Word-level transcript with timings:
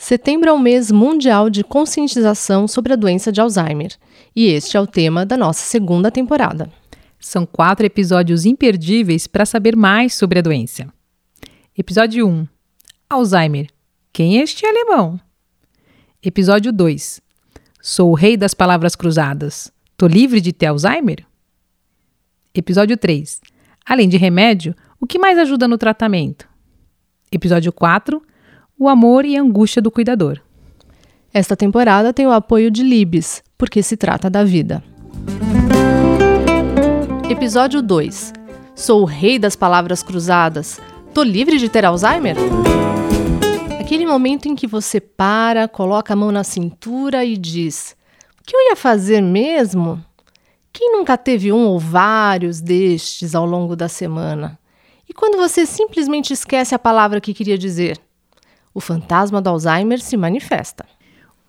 Setembro 0.00 0.48
é 0.48 0.52
o 0.52 0.58
mês 0.58 0.90
mundial 0.90 1.50
de 1.50 1.62
conscientização 1.62 2.66
sobre 2.66 2.94
a 2.94 2.96
doença 2.96 3.30
de 3.30 3.38
Alzheimer, 3.38 3.94
e 4.34 4.46
este 4.46 4.74
é 4.74 4.80
o 4.80 4.86
tema 4.86 5.26
da 5.26 5.36
nossa 5.36 5.62
segunda 5.62 6.10
temporada. 6.10 6.72
São 7.18 7.44
quatro 7.44 7.84
episódios 7.84 8.46
imperdíveis 8.46 9.26
para 9.26 9.44
saber 9.44 9.76
mais 9.76 10.14
sobre 10.14 10.38
a 10.38 10.42
doença. 10.42 10.90
Episódio 11.76 12.26
1 12.26 12.48
Alzheimer. 13.10 13.68
Quem 14.10 14.38
é 14.38 14.42
este 14.42 14.64
alemão? 14.64 15.20
Episódio 16.22 16.72
2. 16.72 17.20
Sou 17.82 18.10
o 18.10 18.14
rei 18.14 18.38
das 18.38 18.54
palavras 18.54 18.96
cruzadas. 18.96 19.70
Tô 19.98 20.06
livre 20.06 20.40
de 20.40 20.50
ter 20.50 20.66
Alzheimer? 20.66 21.26
Episódio 22.54 22.96
3. 22.96 23.38
Além 23.84 24.08
de 24.08 24.16
remédio, 24.16 24.74
o 24.98 25.06
que 25.06 25.18
mais 25.18 25.38
ajuda 25.38 25.68
no 25.68 25.76
tratamento? 25.76 26.48
Episódio 27.30 27.70
4. 27.70 28.29
O 28.82 28.88
amor 28.88 29.26
e 29.26 29.36
a 29.36 29.42
angústia 29.42 29.82
do 29.82 29.90
cuidador. 29.90 30.40
Esta 31.34 31.54
temporada 31.54 32.14
tem 32.14 32.26
o 32.26 32.32
apoio 32.32 32.70
de 32.70 32.82
Libes, 32.82 33.42
porque 33.58 33.82
se 33.82 33.94
trata 33.94 34.30
da 34.30 34.42
vida. 34.42 34.82
Episódio 37.28 37.82
2. 37.82 38.32
Sou 38.74 39.02
o 39.02 39.04
rei 39.04 39.38
das 39.38 39.54
palavras 39.54 40.02
cruzadas. 40.02 40.80
Tô 41.12 41.22
livre 41.22 41.58
de 41.58 41.68
ter 41.68 41.84
Alzheimer? 41.84 42.36
Aquele 43.78 44.06
momento 44.06 44.48
em 44.48 44.56
que 44.56 44.66
você 44.66 44.98
para, 44.98 45.68
coloca 45.68 46.14
a 46.14 46.16
mão 46.16 46.32
na 46.32 46.42
cintura 46.42 47.22
e 47.22 47.36
diz: 47.36 47.94
O 48.40 48.42
que 48.42 48.56
eu 48.56 48.60
ia 48.70 48.76
fazer 48.76 49.20
mesmo? 49.20 50.02
Quem 50.72 50.90
nunca 50.90 51.18
teve 51.18 51.52
um 51.52 51.66
ou 51.66 51.78
vários 51.78 52.62
destes 52.62 53.34
ao 53.34 53.44
longo 53.44 53.76
da 53.76 53.88
semana? 53.88 54.58
E 55.06 55.12
quando 55.12 55.36
você 55.36 55.66
simplesmente 55.66 56.32
esquece 56.32 56.74
a 56.74 56.78
palavra 56.78 57.20
que 57.20 57.34
queria 57.34 57.58
dizer? 57.58 58.00
O 58.80 58.82
fantasma 58.82 59.42
do 59.42 59.50
Alzheimer 59.50 60.00
se 60.00 60.16
manifesta. 60.16 60.86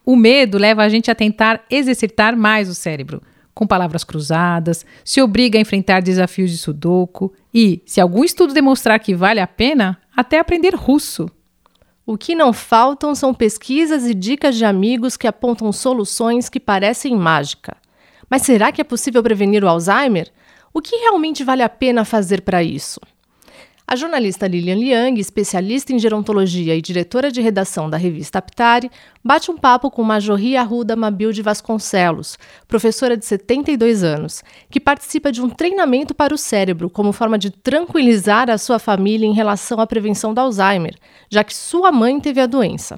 O 0.05 0.17
medo 0.17 0.57
leva 0.57 0.83
a 0.83 0.89
gente 0.89 1.09
a 1.09 1.15
tentar 1.15 1.63
exercitar 1.69 2.35
mais 2.35 2.67
o 2.67 2.75
cérebro, 2.75 3.21
com 3.53 3.65
palavras 3.65 4.03
cruzadas, 4.03 4.85
se 5.05 5.21
obriga 5.21 5.57
a 5.57 5.61
enfrentar 5.61 6.01
desafios 6.01 6.51
de 6.51 6.57
sudoku 6.57 7.31
e, 7.53 7.81
se 7.85 8.01
algum 8.01 8.25
estudo 8.25 8.53
demonstrar 8.53 8.99
que 8.99 9.15
vale 9.15 9.39
a 9.39 9.47
pena, 9.47 9.97
até 10.13 10.39
aprender 10.39 10.75
russo. 10.75 11.31
O 12.05 12.17
que 12.17 12.35
não 12.35 12.51
faltam 12.51 13.15
são 13.15 13.33
pesquisas 13.33 14.05
e 14.05 14.13
dicas 14.13 14.57
de 14.57 14.65
amigos 14.65 15.15
que 15.15 15.25
apontam 15.25 15.71
soluções 15.71 16.49
que 16.49 16.59
parecem 16.59 17.15
mágica. 17.15 17.77
Mas 18.29 18.41
será 18.41 18.73
que 18.73 18.81
é 18.81 18.83
possível 18.83 19.23
prevenir 19.23 19.63
o 19.63 19.69
Alzheimer? 19.69 20.29
O 20.73 20.81
que 20.81 20.97
realmente 20.97 21.45
vale 21.45 21.63
a 21.63 21.69
pena 21.69 22.03
fazer 22.03 22.41
para 22.41 22.61
isso? 22.61 22.99
A 23.91 23.95
jornalista 23.97 24.47
Lilian 24.47 24.75
Liang, 24.75 25.19
especialista 25.19 25.91
em 25.91 25.99
gerontologia 25.99 26.73
e 26.73 26.81
diretora 26.81 27.29
de 27.29 27.41
redação 27.41 27.89
da 27.89 27.97
revista 27.97 28.39
Aptari, 28.39 28.89
bate 29.21 29.51
um 29.51 29.57
papo 29.57 29.91
com 29.91 30.01
Majorri 30.01 30.55
Arruda 30.55 30.95
Mabil 30.95 31.33
de 31.33 31.41
Vasconcelos, 31.41 32.37
professora 32.69 33.17
de 33.17 33.25
72 33.25 34.01
anos, 34.01 34.45
que 34.69 34.79
participa 34.79 35.29
de 35.29 35.41
um 35.41 35.49
treinamento 35.49 36.15
para 36.15 36.33
o 36.33 36.37
cérebro 36.37 36.89
como 36.89 37.11
forma 37.11 37.37
de 37.37 37.49
tranquilizar 37.51 38.49
a 38.49 38.57
sua 38.57 38.79
família 38.79 39.27
em 39.27 39.33
relação 39.33 39.81
à 39.81 39.85
prevenção 39.85 40.33
do 40.33 40.39
Alzheimer, 40.39 40.95
já 41.29 41.43
que 41.43 41.53
sua 41.53 41.91
mãe 41.91 42.17
teve 42.21 42.39
a 42.39 42.45
doença. 42.45 42.97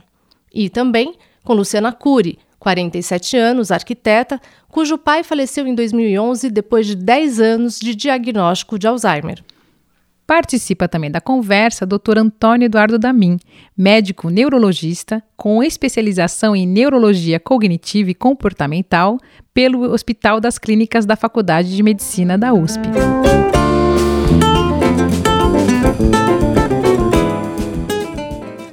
E 0.54 0.70
também 0.70 1.16
com 1.44 1.56
Luciana 1.56 1.92
Cury, 1.92 2.38
47 2.60 3.36
anos, 3.36 3.72
arquiteta, 3.72 4.40
cujo 4.70 5.00
pai 5.00 5.24
faleceu 5.24 5.66
em 5.66 5.74
2011 5.74 6.52
depois 6.52 6.86
de 6.86 6.96
10 6.96 7.40
anos 7.40 7.80
de 7.80 7.96
diagnóstico 7.96 8.78
de 8.78 8.86
Alzheimer. 8.86 9.44
Participa 10.36 10.88
também 10.88 11.12
da 11.12 11.22
conversa 11.22 11.86
Dr. 11.86 12.18
Antônio 12.18 12.66
Eduardo 12.66 12.98
Damin, 12.98 13.38
médico 13.78 14.32
neurologista 14.32 15.22
com 15.38 15.62
especialização 15.62 16.56
em 16.56 16.66
neurologia 16.66 17.40
cognitiva 17.40 18.10
e 18.10 18.16
comportamental 18.16 19.20
pelo 19.54 19.84
Hospital 19.94 20.40
das 20.40 20.58
Clínicas 20.58 21.06
da 21.06 21.16
Faculdade 21.16 21.76
de 21.76 21.84
Medicina 21.84 22.36
da 22.36 22.52
USP. 22.52 22.82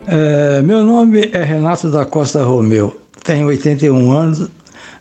É, 0.07 0.63
meu 0.63 0.83
nome 0.83 1.29
é 1.31 1.45
Renato 1.45 1.91
da 1.91 2.07
Costa 2.07 2.43
Romeu, 2.43 2.99
tenho 3.23 3.49
81 3.49 4.11
anos, 4.11 4.49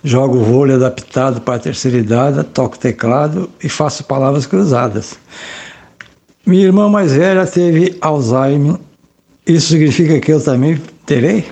jogo 0.03 0.39
vôlei 0.39 0.75
adaptado 0.75 1.39
para 1.39 1.55
a 1.55 1.59
terceira 1.59 1.97
idade, 1.97 2.43
toco 2.43 2.77
teclado 2.77 3.49
e 3.63 3.69
faço 3.69 4.03
palavras 4.03 4.45
cruzadas. 4.45 5.17
Minha 6.49 6.65
irmã 6.65 6.89
mais 6.89 7.13
velha 7.13 7.45
teve 7.45 7.95
Alzheimer. 8.01 8.77
Isso 9.45 9.67
significa 9.67 10.19
que 10.19 10.33
eu 10.33 10.43
também 10.43 10.81
terei? 11.05 11.45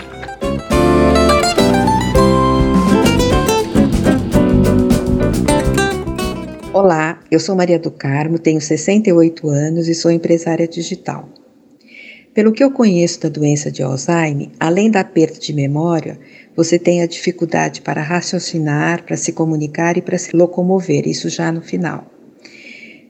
Olá, 6.74 7.20
eu 7.30 7.40
sou 7.40 7.56
Maria 7.56 7.78
do 7.78 7.92
Carmo, 7.92 8.40
tenho 8.40 8.60
68 8.60 9.48
anos 9.48 9.88
e 9.88 9.94
sou 9.94 10.10
empresária 10.10 10.68
digital. 10.68 11.30
Pelo 12.34 12.52
que 12.52 12.64
eu 12.64 12.72
conheço 12.72 13.22
da 13.22 13.30
doença 13.30 13.70
de 13.70 13.84
Alzheimer, 13.84 14.50
além 14.60 14.90
da 14.90 15.04
perda 15.04 15.38
de 15.40 15.54
memória, 15.54 16.20
você 16.56 16.80
tem 16.80 17.04
a 17.04 17.08
dificuldade 17.08 17.84
para 17.84 18.02
raciocinar, 18.02 19.04
para 19.04 19.16
se 19.16 19.32
comunicar 19.32 19.96
e 19.96 20.02
para 20.02 20.18
se 20.18 20.36
locomover, 20.36 21.08
isso 21.08 21.30
já 21.30 21.52
no 21.52 21.62
final. 21.62 22.17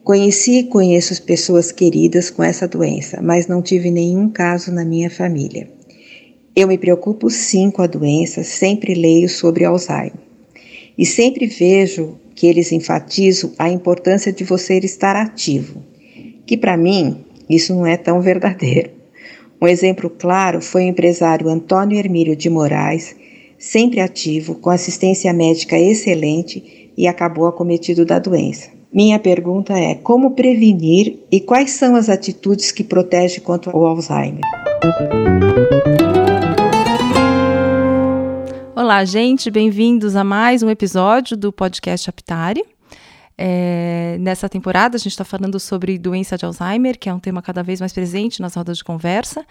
Conheci 0.07 0.59
e 0.59 0.63
conheço 0.63 1.11
as 1.11 1.19
pessoas 1.19 1.69
queridas 1.69 2.29
com 2.29 2.41
essa 2.41 2.65
doença, 2.65 3.21
mas 3.21 3.45
não 3.45 3.61
tive 3.61 3.91
nenhum 3.91 4.29
caso 4.29 4.71
na 4.71 4.85
minha 4.85 5.09
família. 5.09 5.69
Eu 6.55 6.69
me 6.69 6.77
preocupo 6.77 7.29
sim 7.29 7.69
com 7.69 7.81
a 7.81 7.87
doença, 7.87 8.41
sempre 8.41 8.93
leio 8.93 9.27
sobre 9.27 9.65
Alzheimer. 9.65 10.13
E 10.97 11.05
sempre 11.05 11.45
vejo 11.45 12.17
que 12.33 12.47
eles 12.47 12.71
enfatizam 12.71 13.51
a 13.59 13.69
importância 13.69 14.31
de 14.31 14.45
você 14.45 14.77
estar 14.77 15.13
ativo, 15.17 15.83
que 16.45 16.55
para 16.55 16.77
mim 16.77 17.25
isso 17.49 17.75
não 17.75 17.85
é 17.85 17.97
tão 17.97 18.21
verdadeiro. 18.21 18.91
Um 19.61 19.67
exemplo 19.67 20.09
claro 20.09 20.61
foi 20.61 20.85
o 20.85 20.87
empresário 20.87 21.49
Antônio 21.49 21.99
Hermílio 21.99 22.33
de 22.33 22.49
Moraes, 22.49 23.13
sempre 23.59 23.99
ativo, 23.99 24.55
com 24.55 24.69
assistência 24.69 25.33
médica 25.33 25.77
excelente 25.77 26.93
e 26.97 27.09
acabou 27.09 27.45
acometido 27.45 28.05
da 28.05 28.19
doença. 28.19 28.76
Minha 28.91 29.19
pergunta 29.19 29.73
é: 29.73 29.95
como 29.95 30.31
prevenir 30.31 31.19
e 31.29 31.41
quais 31.41 31.71
são 31.71 31.95
as 31.95 32.09
atitudes 32.09 32.71
que 32.71 32.83
protegem 32.83 33.41
contra 33.41 33.75
o 33.75 33.85
Alzheimer? 33.85 34.41
Olá, 38.73 39.03
gente, 39.03 39.51
bem-vindos 39.51 40.15
a 40.15 40.23
mais 40.23 40.63
um 40.63 40.69
episódio 40.69 41.35
do 41.35 41.51
podcast 41.51 42.09
Aptari. 42.09 42.63
É, 43.39 44.17
nessa 44.19 44.49
temporada, 44.49 44.95
a 44.95 44.99
gente 44.99 45.11
está 45.11 45.23
falando 45.23 45.59
sobre 45.59 45.97
doença 45.99 46.35
de 46.35 46.45
Alzheimer, 46.45 46.97
que 46.97 47.07
é 47.07 47.13
um 47.13 47.19
tema 47.19 47.39
cada 47.41 47.61
vez 47.61 47.79
mais 47.79 47.93
presente 47.93 48.41
nas 48.41 48.55
rodas 48.55 48.77
de 48.79 48.83
conversa. 48.83 49.45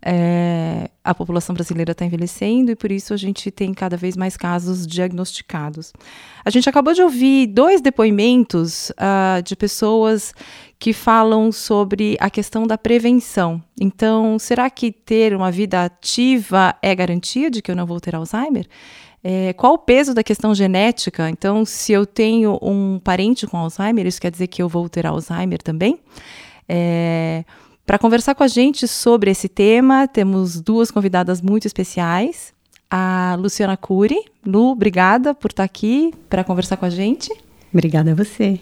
É, 0.00 0.90
a 1.04 1.14
população 1.14 1.54
brasileira 1.54 1.92
está 1.92 2.04
envelhecendo 2.04 2.70
e 2.70 2.76
por 2.76 2.90
isso 2.90 3.12
a 3.12 3.16
gente 3.16 3.50
tem 3.50 3.74
cada 3.74 3.96
vez 3.96 4.16
mais 4.16 4.36
casos 4.36 4.86
diagnosticados. 4.86 5.92
A 6.44 6.50
gente 6.50 6.68
acabou 6.68 6.92
de 6.94 7.02
ouvir 7.02 7.46
dois 7.48 7.80
depoimentos 7.80 8.90
uh, 8.90 9.42
de 9.42 9.54
pessoas 9.54 10.32
que 10.78 10.92
falam 10.92 11.50
sobre 11.50 12.16
a 12.20 12.30
questão 12.30 12.66
da 12.66 12.78
prevenção. 12.78 13.62
Então, 13.80 14.38
será 14.38 14.70
que 14.70 14.92
ter 14.92 15.34
uma 15.34 15.50
vida 15.50 15.84
ativa 15.84 16.74
é 16.80 16.94
garantia 16.94 17.50
de 17.50 17.60
que 17.60 17.70
eu 17.70 17.76
não 17.76 17.86
vou 17.86 18.00
ter 18.00 18.14
Alzheimer? 18.14 18.66
É, 19.22 19.52
qual 19.54 19.74
o 19.74 19.78
peso 19.78 20.14
da 20.14 20.22
questão 20.22 20.54
genética? 20.54 21.28
Então, 21.28 21.64
se 21.64 21.92
eu 21.92 22.06
tenho 22.06 22.58
um 22.62 23.00
parente 23.02 23.46
com 23.46 23.56
Alzheimer, 23.56 24.06
isso 24.06 24.20
quer 24.20 24.30
dizer 24.30 24.46
que 24.46 24.62
eu 24.62 24.68
vou 24.68 24.88
ter 24.88 25.06
Alzheimer 25.06 25.60
também? 25.62 25.98
É, 26.68 27.44
para 27.84 27.98
conversar 27.98 28.34
com 28.34 28.44
a 28.44 28.48
gente 28.48 28.86
sobre 28.86 29.30
esse 29.30 29.48
tema, 29.48 30.06
temos 30.06 30.60
duas 30.60 30.90
convidadas 30.90 31.40
muito 31.40 31.66
especiais. 31.66 32.52
A 32.90 33.36
Luciana 33.38 33.76
Cury. 33.76 34.18
Lu, 34.46 34.70
obrigada 34.70 35.34
por 35.34 35.50
estar 35.50 35.64
aqui 35.64 36.14
para 36.28 36.44
conversar 36.44 36.76
com 36.76 36.84
a 36.86 36.90
gente. 36.90 37.30
Obrigada 37.72 38.12
a 38.12 38.14
você. 38.14 38.60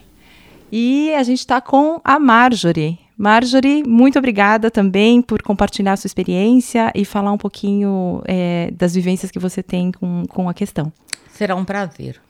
E 0.70 1.12
a 1.14 1.22
gente 1.22 1.40
está 1.40 1.60
com 1.60 2.00
a 2.02 2.18
Marjorie. 2.18 3.05
Marjorie, 3.16 3.82
muito 3.82 4.18
obrigada 4.18 4.70
também 4.70 5.22
por 5.22 5.42
compartilhar 5.42 5.94
a 5.94 5.96
sua 5.96 6.06
experiência 6.06 6.92
e 6.94 7.04
falar 7.04 7.32
um 7.32 7.38
pouquinho 7.38 8.22
é, 8.26 8.70
das 8.72 8.94
vivências 8.94 9.30
que 9.30 9.38
você 9.38 9.62
tem 9.62 9.90
com, 9.90 10.24
com 10.28 10.48
a 10.48 10.54
questão. 10.54 10.92
Será 11.32 11.56
um 11.56 11.64
prazer. 11.64 12.20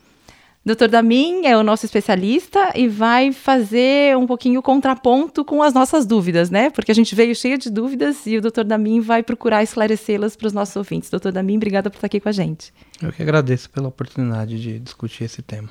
Dr. 0.65 0.88
Damin 0.88 1.47
é 1.47 1.56
o 1.56 1.62
nosso 1.62 1.87
especialista 1.87 2.73
e 2.75 2.88
vai 2.88 3.31
fazer 3.33 4.17
um 4.17 4.27
pouquinho 4.27 4.59
o 4.59 4.62
contraponto 4.62 5.44
com 5.44 5.62
as 5.62 5.73
nossas 5.73 6.05
dúvidas, 6.05 6.50
né? 6.50 6.71
Porque 6.71 6.91
a 6.91 6.94
gente 6.94 7.15
veio 7.15 7.37
cheio 7.37 7.56
de 7.56 7.71
dúvidas 7.71 8.27
e 8.27 8.37
o 8.37 8.41
Dr. 8.41 8.65
Damin 8.65 9.00
vai 9.00 9.23
procurar 9.23 9.62
esclarecê-las 9.62 10.35
para 10.35 10.49
os 10.49 10.53
nossos 10.53 10.75
ouvintes. 10.75 11.09
Dr. 11.09 11.31
Damin, 11.31 11.56
obrigada 11.56 11.89
por 11.89 11.99
estar 11.99 12.09
aqui 12.09 12.19
com 12.19 12.29
a 12.29 12.32
gente. 12.32 12.73
Eu 13.00 13.12
que 13.12 13.23
agradeço 13.23 13.71
pela 13.71 13.87
oportunidade 13.87 14.61
de 14.61 14.81
discutir 14.81 15.23
esse 15.25 15.41
tema. 15.41 15.71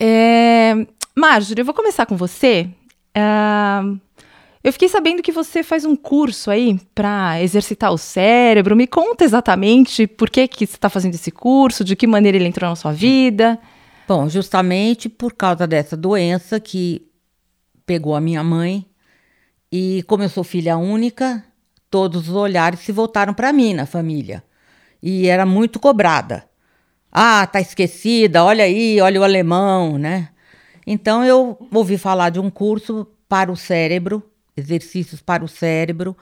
É... 0.00 0.74
Marjorie, 1.16 1.60
eu 1.60 1.64
vou 1.64 1.74
começar 1.74 2.04
com 2.04 2.16
você. 2.16 2.68
Uh... 3.16 4.00
Eu 4.68 4.72
fiquei 4.74 4.90
sabendo 4.90 5.22
que 5.22 5.32
você 5.32 5.62
faz 5.62 5.86
um 5.86 5.96
curso 5.96 6.50
aí 6.50 6.78
para 6.94 7.42
exercitar 7.42 7.90
o 7.90 7.96
cérebro. 7.96 8.76
Me 8.76 8.86
conta 8.86 9.24
exatamente 9.24 10.06
por 10.06 10.28
que, 10.28 10.46
que 10.46 10.66
você 10.66 10.76
está 10.76 10.90
fazendo 10.90 11.14
esse 11.14 11.30
curso, 11.30 11.82
de 11.82 11.96
que 11.96 12.06
maneira 12.06 12.36
ele 12.36 12.48
entrou 12.48 12.68
na 12.68 12.76
sua 12.76 12.92
vida. 12.92 13.58
Bom, 14.06 14.28
justamente 14.28 15.08
por 15.08 15.32
causa 15.32 15.66
dessa 15.66 15.96
doença 15.96 16.60
que 16.60 17.08
pegou 17.86 18.14
a 18.14 18.20
minha 18.20 18.44
mãe 18.44 18.84
e 19.72 20.04
como 20.06 20.22
eu 20.22 20.28
sou 20.28 20.44
filha 20.44 20.76
única, 20.76 21.42
todos 21.90 22.28
os 22.28 22.34
olhares 22.34 22.80
se 22.80 22.92
voltaram 22.92 23.32
para 23.32 23.54
mim 23.54 23.72
na 23.72 23.86
família. 23.86 24.44
E 25.02 25.28
era 25.28 25.46
muito 25.46 25.80
cobrada. 25.80 26.44
Ah, 27.10 27.46
tá 27.46 27.58
esquecida, 27.58 28.44
olha 28.44 28.64
aí, 28.64 29.00
olha 29.00 29.18
o 29.18 29.24
alemão, 29.24 29.96
né? 29.96 30.28
Então 30.86 31.24
eu 31.24 31.56
ouvi 31.72 31.96
falar 31.96 32.28
de 32.28 32.38
um 32.38 32.50
curso 32.50 33.06
para 33.26 33.50
o 33.50 33.56
cérebro, 33.56 34.22
exercícios 34.58 35.22
para 35.22 35.44
o 35.44 35.48
cérebro, 35.48 36.16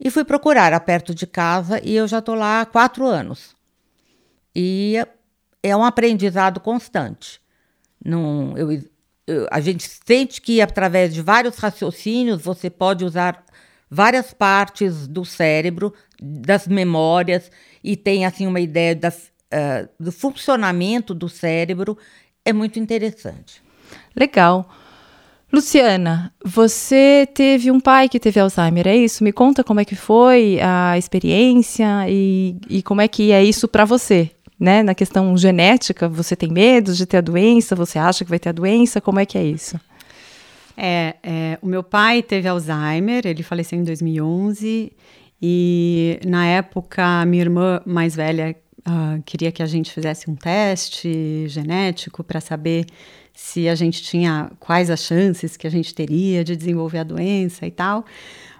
e 0.00 0.10
fui 0.10 0.24
procurar 0.24 0.78
perto 0.80 1.14
de 1.14 1.26
casa 1.26 1.80
e 1.82 1.94
eu 1.94 2.06
já 2.06 2.18
estou 2.18 2.34
lá 2.34 2.60
há 2.60 2.66
quatro 2.66 3.06
anos. 3.06 3.54
E 4.54 4.96
é 5.62 5.76
um 5.76 5.84
aprendizado 5.84 6.60
constante. 6.60 7.40
Não, 8.04 8.56
eu, 8.56 8.72
eu, 9.26 9.46
a 9.50 9.60
gente 9.60 9.88
sente 10.06 10.40
que 10.40 10.60
através 10.60 11.14
de 11.14 11.22
vários 11.22 11.56
raciocínios 11.56 12.42
você 12.42 12.68
pode 12.68 13.04
usar 13.04 13.44
várias 13.90 14.32
partes 14.32 15.06
do 15.06 15.24
cérebro, 15.24 15.94
das 16.20 16.66
memórias, 16.66 17.50
e 17.82 17.96
tem 17.96 18.26
assim 18.26 18.46
uma 18.46 18.60
ideia 18.60 18.94
da, 18.94 19.08
uh, 19.08 19.88
do 19.98 20.10
funcionamento 20.10 21.14
do 21.14 21.28
cérebro. 21.28 21.96
É 22.44 22.52
muito 22.52 22.78
interessante. 22.78 23.62
Legal. 24.14 24.68
Luciana, 25.54 26.34
você 26.44 27.28
teve 27.32 27.70
um 27.70 27.78
pai 27.78 28.08
que 28.08 28.18
teve 28.18 28.40
Alzheimer, 28.40 28.88
é 28.88 28.96
isso? 28.96 29.22
Me 29.22 29.32
conta 29.32 29.62
como 29.62 29.78
é 29.78 29.84
que 29.84 29.94
foi 29.94 30.58
a 30.60 30.98
experiência 30.98 32.08
e, 32.08 32.56
e 32.68 32.82
como 32.82 33.00
é 33.00 33.06
que 33.06 33.30
é 33.30 33.42
isso 33.42 33.68
para 33.68 33.84
você 33.84 34.30
né, 34.58 34.82
na 34.82 34.94
questão 34.94 35.36
genética, 35.36 36.08
você 36.08 36.34
tem 36.34 36.50
medo 36.50 36.94
de 36.94 37.06
ter 37.06 37.18
a 37.18 37.20
doença? 37.20 37.74
Você 37.74 37.98
acha 37.98 38.24
que 38.24 38.30
vai 38.30 38.38
ter 38.38 38.50
a 38.50 38.52
doença? 38.52 39.00
Como 39.00 39.20
é 39.20 39.26
que 39.26 39.36
é 39.36 39.44
isso? 39.44 39.78
É, 40.76 41.14
é, 41.22 41.58
o 41.62 41.66
meu 41.66 41.82
pai 41.82 42.22
teve 42.22 42.48
Alzheimer, 42.48 43.26
ele 43.26 43.42
faleceu 43.42 43.78
em 43.78 43.84
2011 43.84 44.92
e 45.40 46.18
na 46.26 46.46
época 46.46 47.24
minha 47.26 47.42
irmã 47.42 47.80
mais 47.84 48.16
velha 48.16 48.56
uh, 48.80 49.22
queria 49.24 49.52
que 49.52 49.62
a 49.62 49.66
gente 49.66 49.92
fizesse 49.92 50.28
um 50.30 50.34
teste 50.34 51.46
genético 51.48 52.24
para 52.24 52.40
saber 52.40 52.86
se 53.44 53.68
a 53.68 53.74
gente 53.74 54.02
tinha 54.02 54.50
quais 54.58 54.88
as 54.88 55.00
chances 55.00 55.54
que 55.54 55.66
a 55.66 55.70
gente 55.70 55.94
teria 55.94 56.42
de 56.42 56.56
desenvolver 56.56 57.00
a 57.00 57.04
doença 57.04 57.66
e 57.66 57.70
tal. 57.70 58.06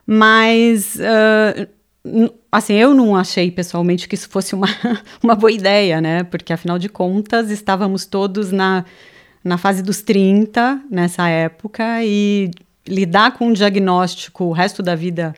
Mas 0.07 0.97
uh, 0.97 2.27
assim, 2.53 2.75
eu 2.75 2.93
não 2.93 3.17
achei 3.17 3.51
pessoalmente 3.51 4.07
que 4.07 4.15
isso 4.15 4.29
fosse 4.29 4.55
uma, 4.55 4.69
uma 5.25 5.35
boa 5.35 5.51
ideia, 5.51 6.03
né? 6.03 6.23
Porque 6.23 6.53
afinal 6.53 6.79
de 6.79 6.91
contas, 6.91 7.51
estávamos 7.51 8.05
todos 8.05 8.53
na, 8.53 8.85
na 9.43 9.57
fase 9.57 9.83
dos 9.83 10.03
30 10.03 10.83
nessa 10.91 11.31
época 11.31 12.05
e 12.05 12.51
lidar 12.87 13.33
com 13.33 13.47
um 13.47 13.53
diagnóstico 13.55 14.45
o 14.45 14.53
resto 14.53 14.83
da 14.83 14.95
vida, 14.95 15.35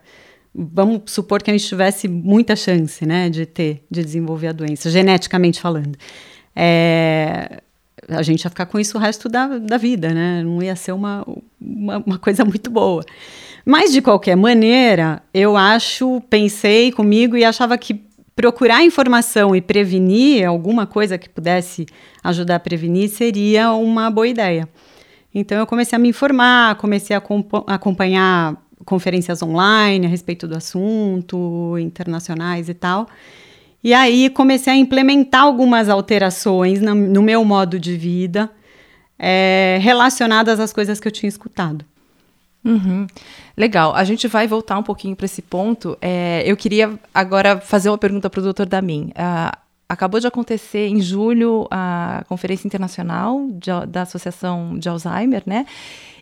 vamos 0.53 1.03
supor 1.07 1.41
que 1.41 1.53
a 1.53 1.57
gente 1.57 1.69
tivesse 1.69 2.09
muita 2.09 2.57
chance, 2.57 3.07
né, 3.07 3.31
de 3.31 3.47
ter, 3.47 3.85
de 3.89 4.03
desenvolver 4.03 4.49
a 4.49 4.53
doença, 4.53 4.91
geneticamente 4.91 5.61
falando. 5.61 5.97
É, 6.57 7.63
a 8.09 8.23
gente 8.23 8.45
ia 8.45 8.51
ficar 8.51 8.67
com 8.67 8.79
isso 8.79 8.97
o 8.97 9.01
resto 9.01 9.29
da, 9.29 9.59
da 9.59 9.77
vida, 9.77 10.13
né? 10.13 10.43
Não 10.43 10.63
ia 10.63 10.77
ser 10.77 10.93
uma, 10.93 11.27
uma, 11.61 11.99
uma 11.99 12.19
coisa 12.19 12.45
muito 12.45 12.71
boa. 12.71 13.05
Mas, 13.65 13.93
de 13.93 14.01
qualquer 14.01 14.37
maneira, 14.37 15.23
eu 15.35 15.57
acho, 15.57 16.21
pensei 16.31 16.93
comigo 16.93 17.37
e 17.37 17.45
achava 17.45 17.77
que 17.77 18.01
procurar 18.35 18.85
informação 18.85 19.57
e 19.57 19.61
prevenir 19.61 20.47
alguma 20.47 20.87
coisa 20.87 21.19
que 21.19 21.29
pudesse 21.29 21.87
ajudar 22.23 22.57
a 22.57 22.61
prevenir 22.61 23.09
seria 23.09 23.73
uma 23.73 24.11
boa 24.11 24.29
ideia. 24.29 24.69
Então, 25.35 25.59
eu 25.59 25.67
comecei 25.67 25.97
a 25.97 25.99
me 25.99 26.09
informar, 26.09 26.77
comecei 26.77 27.17
a 27.17 27.23
acompanhar 27.67 28.57
conferências 28.85 29.43
online 29.43 30.07
a 30.07 30.09
respeito 30.09 30.47
do 30.47 30.57
assunto, 30.57 31.77
internacionais 31.79 32.69
e 32.69 32.75
tal. 32.75 33.09
E 33.83 33.95
aí 33.95 34.29
comecei 34.31 34.73
a 34.73 34.77
implementar 34.77 35.43
algumas 35.43 35.89
alterações 35.89 36.81
no, 36.81 36.95
no 36.95 37.23
meu 37.23 37.45
modo 37.45 37.79
de 37.79 37.97
vida 37.97 38.51
é, 39.19 39.79
relacionadas 39.81 40.61
às 40.61 40.73
coisas 40.73 41.01
que 41.01 41.07
eu 41.09 41.13
tinha 41.13 41.29
escutado. 41.29 41.85
Uhum. 42.65 43.07
Legal. 43.57 43.95
A 43.95 44.03
gente 44.03 44.27
vai 44.27 44.47
voltar 44.47 44.77
um 44.79 44.83
pouquinho 44.83 45.15
para 45.15 45.25
esse 45.25 45.41
ponto. 45.41 45.97
É, 46.03 46.43
eu 46.45 46.57
queria 46.57 46.99
agora 47.15 47.61
fazer 47.61 47.89
uma 47.89 47.99
pergunta 47.99 48.29
para 48.29 48.41
o 48.41 48.43
doutor 48.43 48.67
Damin. 48.67 49.13
Uh, 49.13 49.57
acabou 49.89 50.19
de 50.19 50.27
acontecer 50.27 50.89
em 50.89 51.01
julho 51.01 51.67
a 51.71 52.25
Conferência 52.29 52.67
Internacional 52.67 53.47
de, 53.53 53.71
da 53.89 54.03
Associação 54.03 54.79
de 54.79 54.89
Alzheimer, 54.89 55.43
né? 55.47 55.67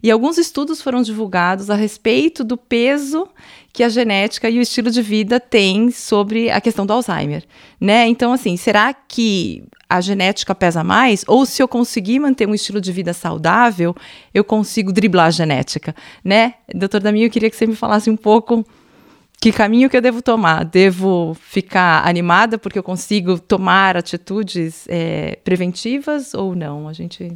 E 0.02 0.10
alguns 0.10 0.36
estudos 0.36 0.82
foram 0.82 1.00
divulgados 1.00 1.70
a 1.70 1.74
respeito 1.74 2.44
do 2.44 2.58
peso 2.58 3.26
que 3.72 3.82
a 3.82 3.88
genética 3.88 4.50
e 4.50 4.58
o 4.58 4.60
estilo 4.60 4.90
de 4.90 5.00
vida 5.00 5.40
têm 5.40 5.90
sobre 5.90 6.50
a 6.50 6.60
questão 6.60 6.84
do 6.84 6.92
Alzheimer, 6.92 7.42
né? 7.80 8.06
Então, 8.06 8.32
assim, 8.32 8.54
será 8.56 8.92
que 8.92 9.64
a 9.88 10.00
genética 10.02 10.54
pesa 10.54 10.84
mais? 10.84 11.24
Ou 11.26 11.46
se 11.46 11.62
eu 11.62 11.66
conseguir 11.66 12.18
manter 12.18 12.46
um 12.46 12.54
estilo 12.54 12.82
de 12.82 12.92
vida 12.92 13.14
saudável, 13.14 13.96
eu 14.34 14.44
consigo 14.44 14.92
driblar 14.92 15.26
a 15.26 15.30
genética, 15.30 15.94
né? 16.22 16.54
Doutor 16.74 17.00
Daminho, 17.00 17.26
eu 17.26 17.30
queria 17.30 17.48
que 17.48 17.56
você 17.56 17.66
me 17.66 17.74
falasse 17.74 18.10
um 18.10 18.16
pouco 18.16 18.62
que 19.44 19.52
caminho 19.52 19.90
que 19.90 19.96
eu 19.98 20.00
devo 20.00 20.22
tomar? 20.22 20.64
Devo 20.64 21.36
ficar 21.38 22.08
animada 22.08 22.56
porque 22.56 22.78
eu 22.78 22.82
consigo 22.82 23.38
tomar 23.38 23.94
atitudes 23.94 24.86
é, 24.88 25.38
preventivas 25.44 26.32
ou 26.32 26.56
não? 26.56 26.88
A 26.88 26.94
gente 26.94 27.30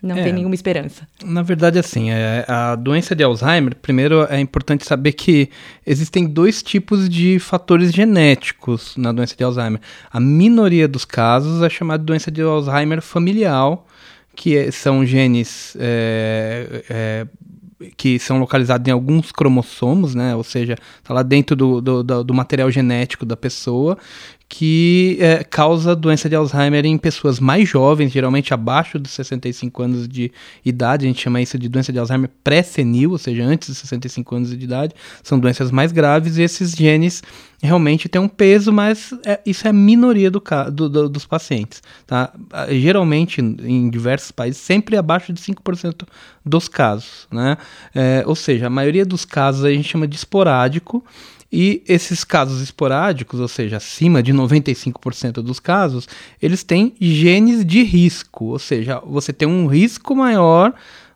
não 0.00 0.16
é, 0.16 0.22
tem 0.22 0.32
nenhuma 0.32 0.54
esperança. 0.54 1.04
Na 1.24 1.42
verdade, 1.42 1.80
assim, 1.80 2.12
é, 2.12 2.44
a 2.46 2.76
doença 2.76 3.12
de 3.16 3.24
Alzheimer, 3.24 3.74
primeiro 3.74 4.24
é 4.30 4.38
importante 4.38 4.86
saber 4.86 5.14
que 5.14 5.50
existem 5.84 6.28
dois 6.28 6.62
tipos 6.62 7.08
de 7.08 7.40
fatores 7.40 7.90
genéticos 7.90 8.96
na 8.96 9.10
doença 9.10 9.34
de 9.34 9.42
Alzheimer. 9.42 9.80
A 10.12 10.20
minoria 10.20 10.86
dos 10.86 11.04
casos 11.04 11.60
é 11.60 11.68
chamada 11.68 11.98
de 11.98 12.06
doença 12.06 12.30
de 12.30 12.40
Alzheimer 12.40 13.02
familiar, 13.02 13.78
que 14.36 14.56
é, 14.56 14.70
são 14.70 15.04
genes 15.04 15.76
é, 15.80 16.84
é, 16.88 17.26
que 17.96 18.18
são 18.18 18.38
localizados 18.38 18.86
em 18.86 18.90
alguns 18.90 19.32
cromossomos, 19.32 20.14
né? 20.14 20.34
Ou 20.34 20.44
seja, 20.44 20.76
está 20.98 21.12
lá 21.14 21.22
dentro 21.22 21.56
do, 21.56 21.80
do, 21.80 22.24
do, 22.24 22.34
material 22.34 22.70
genético 22.70 23.24
da 23.24 23.36
pessoa, 23.36 23.98
que 24.54 25.16
é, 25.18 25.42
causa 25.42 25.96
doença 25.96 26.28
de 26.28 26.36
Alzheimer 26.36 26.84
em 26.84 26.98
pessoas 26.98 27.40
mais 27.40 27.66
jovens, 27.66 28.12
geralmente 28.12 28.52
abaixo 28.52 28.98
dos 28.98 29.10
65 29.12 29.82
anos 29.82 30.06
de 30.06 30.30
idade. 30.62 31.06
A 31.06 31.08
gente 31.08 31.22
chama 31.22 31.40
isso 31.40 31.58
de 31.58 31.70
doença 31.70 31.90
de 31.90 31.98
Alzheimer 31.98 32.28
pré-senil, 32.44 33.12
ou 33.12 33.18
seja, 33.18 33.42
antes 33.42 33.70
dos 33.70 33.78
65 33.78 34.34
anos 34.34 34.50
de 34.50 34.62
idade. 34.62 34.92
São 35.22 35.38
doenças 35.38 35.70
mais 35.70 35.90
graves 35.90 36.36
e 36.36 36.42
esses 36.42 36.72
genes 36.72 37.22
realmente 37.62 38.10
têm 38.10 38.20
um 38.20 38.28
peso, 38.28 38.70
mas 38.70 39.14
é, 39.24 39.40
isso 39.46 39.66
é 39.66 39.70
a 39.70 39.72
minoria 39.72 40.30
do, 40.30 40.42
do, 40.70 40.86
do, 40.86 41.08
dos 41.08 41.24
pacientes. 41.24 41.82
Tá? 42.06 42.30
Geralmente, 42.68 43.40
em 43.40 43.88
diversos 43.88 44.32
países, 44.32 44.60
sempre 44.60 44.98
abaixo 44.98 45.32
de 45.32 45.40
5% 45.40 46.06
dos 46.44 46.68
casos. 46.68 47.26
Né? 47.32 47.56
É, 47.94 48.22
ou 48.26 48.34
seja, 48.34 48.66
a 48.66 48.70
maioria 48.70 49.06
dos 49.06 49.24
casos 49.24 49.64
a 49.64 49.70
gente 49.70 49.88
chama 49.88 50.06
de 50.06 50.16
esporádico 50.16 51.02
e 51.52 51.82
esses 51.86 52.24
casos 52.24 52.62
esporádicos, 52.62 53.38
ou 53.38 53.48
seja, 53.48 53.76
acima 53.76 54.22
de 54.22 54.32
95% 54.32 55.34
dos 55.42 55.60
casos, 55.60 56.08
eles 56.40 56.62
têm 56.62 56.94
genes 56.98 57.64
de 57.64 57.82
risco, 57.82 58.46
ou 58.46 58.58
seja, 58.58 59.00
você 59.00 59.32
tem 59.32 59.46
um 59.46 59.66
risco 59.66 60.16
maior, 60.16 60.72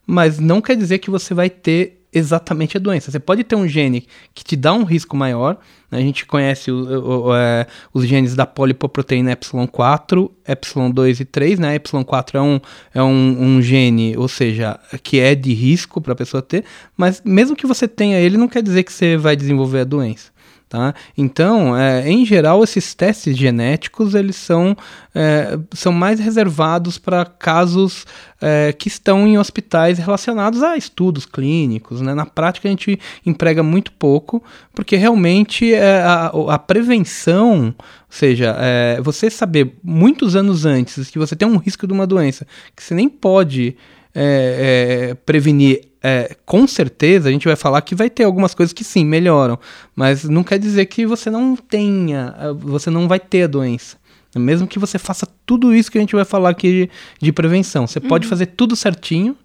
mas 0.07 0.39
não 0.39 0.61
quer 0.61 0.77
dizer 0.77 0.99
que 0.99 1.11
você 1.11 1.33
vai 1.33 1.49
ter 1.49 1.96
exatamente 2.17 2.79
a 2.79 2.81
doença. 2.81 3.11
Você 3.11 3.21
pode 3.21 3.45
ter 3.45 3.55
um 3.57 3.69
gene 3.69 4.07
que 4.35 4.43
te 4.43 4.57
dá 4.57 4.73
um 4.73 4.85
risco 4.85 5.15
maior. 5.15 5.59
Né? 5.91 5.99
A 5.99 6.01
gente 6.01 6.25
conhece 6.25 6.71
o, 6.71 7.27
o, 7.27 7.37
é, 7.37 7.67
os 7.93 8.07
genes 8.07 8.35
da 8.35 8.47
polipoproteína 8.47 9.33
epsilon-4, 9.33 10.31
epsilon-2 10.49 11.21
e 11.21 11.25
3. 11.27 11.59
Né? 11.59 11.75
Epsilon-4 11.75 12.35
é, 12.35 12.41
um, 12.41 12.61
é 12.95 13.03
um, 13.03 13.57
um 13.57 13.63
gene, 13.63 14.17
ou 14.17 14.29
seja, 14.29 14.81
que 15.03 15.21
é 15.21 15.35
de 15.35 15.53
risco 15.53 16.01
para 16.01 16.15
a 16.15 16.17
pessoa 16.17 16.43
ter, 16.43 16.65
mas 16.97 17.21
mesmo 17.23 17.55
que 17.55 17.67
você 17.67 17.87
tenha 17.87 18.19
ele, 18.19 18.39
não 18.39 18.49
quer 18.49 18.63
dizer 18.63 18.83
que 18.83 18.93
você 18.93 19.17
vai 19.17 19.37
desenvolver 19.37 19.81
a 19.81 19.85
doença. 19.85 20.36
Tá? 20.69 20.97
Então, 21.17 21.77
é, 21.79 22.11
em 22.11 22.27
geral, 22.27 22.65
esses 22.65 22.93
testes 22.93 23.37
genéticos 23.37 24.17
eles 24.17 24.35
são, 24.35 24.77
é, 25.15 25.57
são 25.73 25.93
mais 25.93 26.19
reservados 26.19 26.99
para 26.99 27.25
casos 27.25 28.05
é, 28.41 28.73
que 28.73 28.89
estão 28.89 29.29
em 29.29 29.39
hospitais 29.39 29.97
relacionados 29.97 30.65
a 30.65 30.77
estudos 30.77 31.25
clínicos. 31.25 32.01
Né? 32.01 32.15
Na 32.15 32.27
prática, 32.27 32.67
a 32.67 32.71
gente 32.71 32.99
emprega 33.25 33.63
muito 33.63 33.93
pouco, 33.93 34.43
porque 34.75 34.97
realmente 34.97 35.73
é, 35.73 36.03
a, 36.03 36.33
a 36.49 36.59
prevenção, 36.59 37.73
ou 37.79 37.85
seja, 38.11 38.57
é, 38.59 39.01
você 39.01 39.31
saber 39.31 39.77
muitos 39.85 40.35
anos 40.35 40.67
antes 40.67 41.11
que 41.11 41.19
você 41.19 41.37
tem 41.37 41.47
um 41.47 41.59
risco 41.59 41.87
de 41.87 41.93
uma 41.93 42.09
doença 42.09 42.45
que 42.75 42.83
você 42.83 42.93
nem 42.93 43.09
pode 43.09 43.77
é, 44.19 45.11
é, 45.11 45.15
prevenir, 45.15 45.86
é, 46.03 46.37
com 46.45 46.67
certeza 46.67 47.29
a 47.29 47.33
gente 47.33 47.47
vai 47.47 47.57
falar 47.57 47.81
que 47.83 47.95
vai 47.95 48.09
ter 48.09 48.25
algumas 48.25 48.55
coisas 48.55 48.73
que 48.73 48.85
sim 48.85 49.05
melhoram, 49.05 49.59
mas 49.95 50.25
não 50.25 50.43
quer 50.45 50.59
dizer 50.59 50.87
que 50.87 51.07
você 51.07 51.31
não 51.31 51.57
tenha, 51.57 52.35
é, 52.39 52.53
você 52.53 52.91
não 52.91 53.09
vai 53.09 53.21
ter 53.21 53.45
a 53.45 53.47
doença. 53.47 53.97
Mesmo 54.35 54.67
que 54.67 54.79
você 54.79 54.99
faça 54.99 55.27
tudo 55.47 55.75
isso 55.75 55.91
que 55.91 55.97
a 55.97 56.01
gente 56.01 56.15
vai 56.15 56.25
falar 56.25 56.51
aqui 56.51 56.71
de, 56.71 56.91
de 57.23 57.33
prevenção, 57.33 57.87
você 57.87 57.99
uhum. 57.99 58.09
pode 58.09 58.27
fazer 58.27 58.47
tudo 58.47 58.77
certinho, 58.77 59.37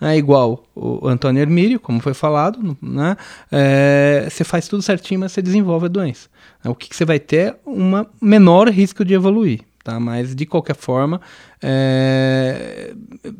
é 0.00 0.16
igual 0.16 0.64
o 0.74 1.06
Antônio 1.06 1.40
Hermírio, 1.40 1.78
como 1.78 2.00
foi 2.00 2.12
falado, 2.12 2.76
né? 2.82 3.16
É, 3.52 4.26
você 4.28 4.42
faz 4.42 4.66
tudo 4.66 4.82
certinho, 4.82 5.20
mas 5.20 5.30
você 5.30 5.40
desenvolve 5.40 5.86
a 5.86 5.88
doença. 5.88 6.28
O 6.64 6.74
que, 6.74 6.88
que 6.88 6.96
você 6.96 7.04
vai 7.04 7.20
ter? 7.20 7.56
Um 7.64 8.04
menor 8.20 8.68
risco 8.68 9.04
de 9.04 9.14
evoluir 9.14 9.60
tá? 9.82 9.98
Mas 9.98 10.34
de 10.34 10.46
qualquer 10.46 10.76
forma, 10.76 11.20
é... 11.62 12.94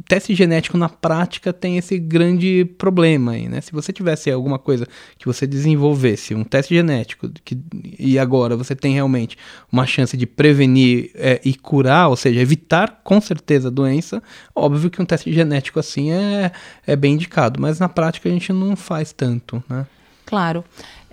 teste 0.07 0.35
genético 0.35 0.77
na 0.77 0.89
prática 0.89 1.53
tem 1.53 1.79
esse 1.79 1.99
grande 1.99 2.65
problema 2.79 3.33
aí, 3.33 3.49
né? 3.49 3.61
Se 3.61 3.73
você 3.73 3.93
tivesse 3.93 4.31
alguma 4.31 4.59
coisa 4.59 4.87
que 5.19 5.27
você 5.27 5.47
desenvolvesse, 5.47 6.35
um 6.35 6.45
teste 6.45 6.75
genético, 6.75 7.29
que, 7.45 7.59
e 7.99 8.19
agora 8.19 8.57
você 8.57 8.75
tem 8.75 8.95
realmente 8.95 9.37
uma 9.71 9.87
chance 9.87 10.17
de 10.17 10.27
prevenir 10.27 11.11
é, 11.15 11.41
e 11.45 11.55
curar, 11.55 12.09
ou 12.09 12.17
seja, 12.17 12.41
evitar 12.41 13.01
com 13.03 13.21
certeza 13.21 13.69
a 13.69 13.71
doença, 13.71 14.23
óbvio 14.55 14.91
que 14.91 15.01
um 15.01 15.05
teste 15.05 15.33
genético 15.33 15.79
assim 15.79 16.13
é, 16.13 16.53
é 16.87 16.97
bem 16.97 17.15
indicado, 17.15 17.61
mas 17.61 17.79
na 17.79 17.89
prática 17.89 18.29
a 18.29 18.33
gente 18.33 18.53
não 18.53 18.77
faz 18.77 19.13
tanto, 19.13 19.63
né? 19.69 19.87
Claro. 20.25 20.65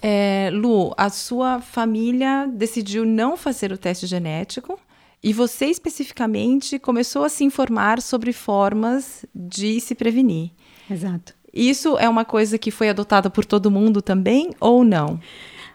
É, 0.01 0.49
Lu, 0.53 0.93
a 0.97 1.09
sua 1.09 1.59
família 1.59 2.47
decidiu 2.47 3.05
não 3.05 3.35
fazer 3.35 3.71
o 3.71 3.77
teste 3.77 4.07
genético 4.07 4.79
e 5.21 5.33
você 5.33 5.65
especificamente 5.65 6.79
começou 6.79 7.23
a 7.23 7.29
se 7.29 7.43
informar 7.43 8.01
sobre 8.01 8.31
formas 8.31 9.25
de 9.35 9.79
se 9.81 9.93
prevenir. 9.93 10.51
Exato. 10.89 11.33
Isso 11.53 11.97
é 11.97 12.07
uma 12.07 12.23
coisa 12.23 12.57
que 12.57 12.71
foi 12.71 12.89
adotada 12.89 13.29
por 13.29 13.43
todo 13.43 13.71
mundo 13.71 14.01
também 14.01 14.51
ou 14.59 14.83
não? 14.83 15.19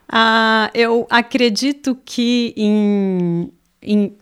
Ah, 0.07 0.71
eu 0.73 1.05
acredito 1.09 1.97
que 2.03 2.53
em, 2.57 3.51
em 3.81 4.17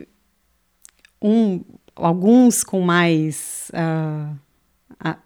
um, 1.21 1.61
alguns 1.95 2.63
com 2.63 2.81
mais, 2.81 3.71
uh, 3.73 4.35
a, 4.99 5.17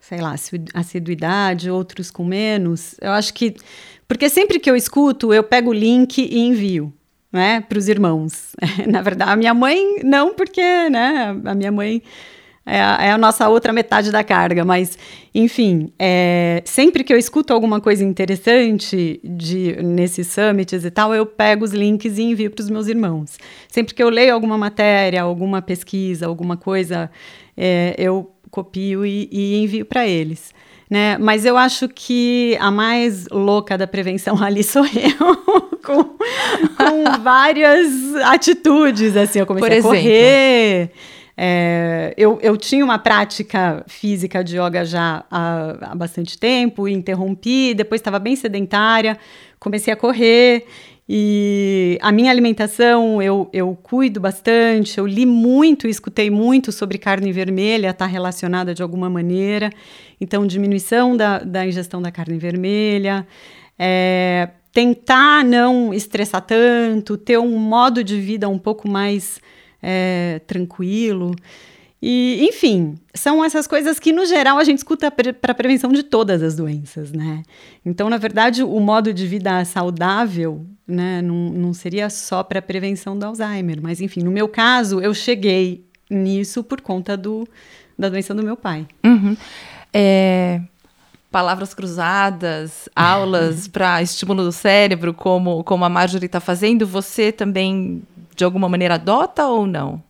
sei 0.00 0.20
lá, 0.20 0.34
assiduidade, 0.74 1.70
outros 1.70 2.10
com 2.10 2.24
menos. 2.24 2.94
Eu 3.00 3.12
acho 3.12 3.34
que. 3.34 3.56
Porque 4.06 4.30
sempre 4.30 4.58
que 4.58 4.70
eu 4.70 4.76
escuto, 4.76 5.34
eu 5.34 5.42
pego 5.44 5.70
o 5.70 5.74
link 5.74 6.18
e 6.18 6.38
envio 6.38 6.94
né, 7.32 7.60
para 7.60 7.78
os 7.78 7.88
irmãos. 7.88 8.54
Na 8.86 9.02
verdade, 9.02 9.30
a 9.30 9.36
minha 9.36 9.54
mãe 9.54 10.00
não, 10.02 10.34
porque 10.34 10.88
né, 10.90 11.36
a 11.44 11.54
minha 11.54 11.72
mãe 11.72 12.02
é 12.64 12.80
a, 12.80 12.98
é 13.00 13.10
a 13.12 13.18
nossa 13.18 13.48
outra 13.48 13.72
metade 13.72 14.12
da 14.12 14.22
carga, 14.22 14.64
mas 14.64 14.98
enfim, 15.34 15.90
é, 15.98 16.62
sempre 16.66 17.02
que 17.02 17.12
eu 17.12 17.18
escuto 17.18 17.52
alguma 17.52 17.80
coisa 17.80 18.04
interessante 18.04 19.20
de, 19.24 19.76
nesses 19.82 20.26
summits 20.26 20.84
e 20.84 20.90
tal, 20.90 21.14
eu 21.14 21.24
pego 21.24 21.64
os 21.64 21.72
links 21.72 22.18
e 22.18 22.22
envio 22.22 22.50
para 22.50 22.62
os 22.62 22.68
meus 22.68 22.86
irmãos. 22.86 23.38
Sempre 23.68 23.94
que 23.94 24.02
eu 24.02 24.10
leio 24.10 24.34
alguma 24.34 24.58
matéria, 24.58 25.22
alguma 25.22 25.62
pesquisa, 25.62 26.26
alguma 26.26 26.56
coisa, 26.56 27.10
é, 27.56 27.94
eu 27.96 28.30
copio 28.50 29.04
e, 29.04 29.28
e 29.30 29.62
envio 29.62 29.86
para 29.86 30.06
eles 30.06 30.52
né? 30.88 31.18
Mas 31.18 31.44
eu 31.44 31.56
acho 31.56 31.88
que 31.88 32.56
a 32.60 32.70
mais 32.70 33.26
louca 33.30 33.76
da 33.76 33.86
prevenção 33.86 34.40
ali 34.42 34.62
sou 34.62 34.84
eu, 34.84 35.36
com, 35.84 36.04
com 36.04 37.18
várias 37.22 38.14
atitudes, 38.24 39.16
assim, 39.16 39.40
eu 39.40 39.46
comecei 39.46 39.80
Por 39.82 39.88
a 39.88 39.90
correr. 39.90 40.90
É, 41.40 42.14
eu, 42.16 42.36
eu 42.42 42.56
tinha 42.56 42.84
uma 42.84 42.98
prática 42.98 43.84
física 43.86 44.42
de 44.42 44.58
yoga 44.58 44.84
já 44.84 45.24
há, 45.30 45.92
há 45.92 45.94
bastante 45.94 46.36
tempo, 46.36 46.88
interrompi, 46.88 47.74
depois 47.74 48.00
estava 48.00 48.18
bem 48.18 48.34
sedentária, 48.34 49.16
comecei 49.60 49.92
a 49.92 49.96
correr 49.96 50.66
e 51.10 51.98
a 52.02 52.12
minha 52.12 52.30
alimentação 52.30 53.22
eu, 53.22 53.48
eu 53.50 53.74
cuido 53.82 54.20
bastante, 54.20 54.98
eu 54.98 55.06
li 55.06 55.24
muito 55.24 55.86
e 55.86 55.90
escutei 55.90 56.28
muito 56.28 56.70
sobre 56.70 56.98
carne 56.98 57.32
vermelha, 57.32 57.88
está 57.88 58.04
relacionada 58.04 58.74
de 58.74 58.82
alguma 58.82 59.08
maneira. 59.08 59.70
Então, 60.20 60.46
diminuição 60.46 61.16
da, 61.16 61.38
da 61.38 61.66
ingestão 61.66 62.02
da 62.02 62.10
carne 62.10 62.38
vermelha, 62.38 63.26
é, 63.78 64.50
tentar 64.72 65.44
não 65.44 65.94
estressar 65.94 66.42
tanto, 66.42 67.16
ter 67.16 67.38
um 67.38 67.58
modo 67.58 68.02
de 68.02 68.20
vida 68.20 68.48
um 68.48 68.58
pouco 68.58 68.88
mais 68.88 69.40
é, 69.82 70.40
tranquilo. 70.46 71.34
E, 72.00 72.46
enfim, 72.48 72.96
são 73.12 73.44
essas 73.44 73.66
coisas 73.66 73.98
que, 73.98 74.12
no 74.12 74.24
geral, 74.24 74.58
a 74.58 74.64
gente 74.64 74.78
escuta 74.78 75.10
para 75.10 75.54
prevenção 75.54 75.90
de 75.90 76.04
todas 76.04 76.42
as 76.42 76.54
doenças, 76.54 77.10
né? 77.10 77.42
Então, 77.84 78.08
na 78.08 78.16
verdade, 78.16 78.62
o 78.62 78.78
modo 78.78 79.12
de 79.12 79.26
vida 79.26 79.64
saudável, 79.64 80.64
né, 80.86 81.20
não, 81.20 81.50
não 81.50 81.74
seria 81.74 82.08
só 82.08 82.44
para 82.44 82.62
prevenção 82.62 83.18
do 83.18 83.26
Alzheimer, 83.26 83.80
mas, 83.82 84.00
enfim, 84.00 84.22
no 84.22 84.30
meu 84.30 84.48
caso, 84.48 85.00
eu 85.00 85.12
cheguei 85.12 85.84
nisso 86.08 86.62
por 86.62 86.80
conta 86.80 87.16
do, 87.16 87.46
da 87.98 88.08
doença 88.08 88.32
do 88.32 88.44
meu 88.44 88.56
pai. 88.56 88.86
Uhum. 89.04 89.36
É, 89.92 90.60
palavras 91.30 91.74
cruzadas, 91.74 92.88
aulas 92.94 93.66
para 93.68 94.02
estímulo 94.02 94.44
do 94.44 94.52
cérebro, 94.52 95.12
como, 95.14 95.62
como 95.64 95.84
a 95.84 95.88
Marjorie 95.88 96.26
está 96.26 96.40
fazendo, 96.40 96.86
você 96.86 97.32
também, 97.32 98.02
de 98.34 98.44
alguma 98.44 98.68
maneira, 98.68 98.94
adota 98.94 99.46
ou 99.46 99.66
não? 99.66 100.02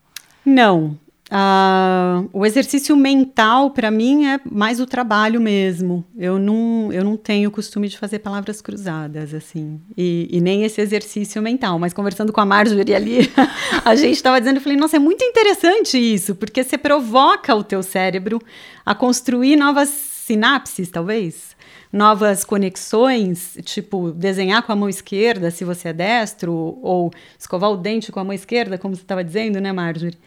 Não, 0.45 0.99
Uh, 1.31 2.27
o 2.33 2.47
exercício 2.47 2.97
mental, 2.97 3.71
para 3.71 3.91
mim, 3.91 4.27
é 4.27 4.41
mais 4.51 4.81
o 4.81 4.87
trabalho 4.87 5.41
mesmo. 5.41 6.05
Eu 6.17 6.39
não, 6.39 6.91
eu 6.91 7.05
não 7.05 7.19
tenho 7.19 7.51
costume 7.51 7.87
de 7.87 7.99
fazer 7.99 8.21
palavras 8.21 8.63
cruzadas, 8.63 9.35
assim. 9.35 9.79
E, 9.97 10.27
e 10.31 10.41
nem 10.41 10.65
esse 10.65 10.81
exercício 10.81 11.43
mental. 11.43 11.79
Mas 11.79 11.93
conversando 11.93 12.33
com 12.33 12.41
a 12.41 12.47
Marjorie 12.47 12.95
ali, 12.95 13.31
a 13.85 13.95
gente 13.95 14.15
estava 14.15 14.41
dizendo, 14.41 14.57
eu 14.57 14.63
falei, 14.63 14.79
nossa, 14.79 14.97
é 14.97 14.99
muito 14.99 15.23
interessante 15.23 15.99
isso, 15.99 16.35
porque 16.35 16.65
você 16.65 16.79
provoca 16.79 17.55
o 17.55 17.63
teu 17.63 17.83
cérebro 17.83 18.41
a 18.85 18.95
construir 18.95 19.57
novas 19.57 19.89
sinapses, 19.91 20.89
talvez. 20.89 21.57
Novas 21.93 22.45
conexões, 22.45 23.57
tipo 23.65 24.13
desenhar 24.13 24.63
com 24.63 24.73
a 24.73 24.77
mão 24.77 24.91
esquerda, 24.91 25.51
se 25.51 25.65
você 25.65 25.89
é 25.89 25.93
destro, 25.93 26.53
ou 26.53 27.11
escovar 27.39 27.71
o 27.71 27.79
dente 27.79 28.13
com 28.13 28.21
a 28.21 28.25
mão 28.25 28.35
esquerda, 28.35 28.77
como 28.77 28.95
você 28.95 29.03
estava 29.03 29.25
dizendo, 29.25 29.59
né, 29.59 29.73
Marjorie? 29.73 30.19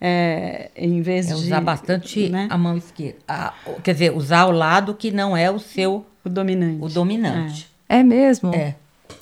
É, 0.00 0.70
em 0.76 1.00
vez 1.00 1.26
é 1.26 1.28
de 1.28 1.34
usar 1.34 1.60
bastante 1.60 2.28
né? 2.28 2.48
a 2.50 2.58
mão 2.58 2.76
esquerda. 2.76 3.18
A, 3.26 3.54
quer 3.82 3.92
dizer, 3.92 4.12
usar 4.12 4.46
o 4.46 4.50
lado 4.50 4.94
que 4.94 5.10
não 5.10 5.36
é 5.36 5.50
o 5.50 5.58
seu. 5.58 6.04
O 6.24 6.28
dominante. 6.28 6.84
O 6.84 6.88
dominante. 6.88 7.70
É, 7.88 7.98
é 7.98 8.02
mesmo? 8.02 8.54
É. 8.54 8.74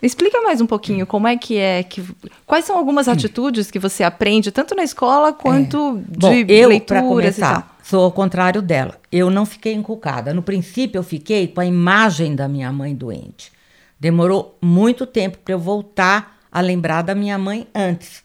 Explica 0.02 0.40
mais 0.42 0.60
um 0.60 0.66
pouquinho 0.66 1.06
como 1.06 1.26
é 1.26 1.36
que 1.36 1.56
é 1.56 1.82
que 1.82 2.04
quais 2.46 2.64
são 2.64 2.76
algumas 2.76 3.08
atitudes 3.08 3.70
que 3.70 3.78
você 3.78 4.02
aprende 4.02 4.50
tanto 4.50 4.74
na 4.74 4.82
escola 4.82 5.32
quanto 5.32 5.98
é. 5.98 6.18
de 6.18 6.44
Bom, 6.44 6.52
eu, 6.52 6.68
leituras 6.68 7.04
começar, 7.04 7.76
Sou 7.82 8.04
ao 8.04 8.12
contrário 8.12 8.62
dela. 8.62 8.98
Eu 9.12 9.30
não 9.30 9.44
fiquei 9.44 9.74
encucada. 9.74 10.32
No 10.32 10.42
princípio 10.42 10.98
eu 10.98 11.02
fiquei 11.02 11.46
com 11.46 11.60
a 11.60 11.66
imagem 11.66 12.34
da 12.34 12.48
minha 12.48 12.72
mãe 12.72 12.94
doente. 12.94 13.52
Demorou 14.00 14.56
muito 14.60 15.06
tempo 15.06 15.38
para 15.38 15.54
eu 15.54 15.58
voltar 15.58 16.38
a 16.50 16.60
lembrar 16.60 17.02
da 17.02 17.14
minha 17.14 17.38
mãe 17.38 17.66
antes. 17.74 18.22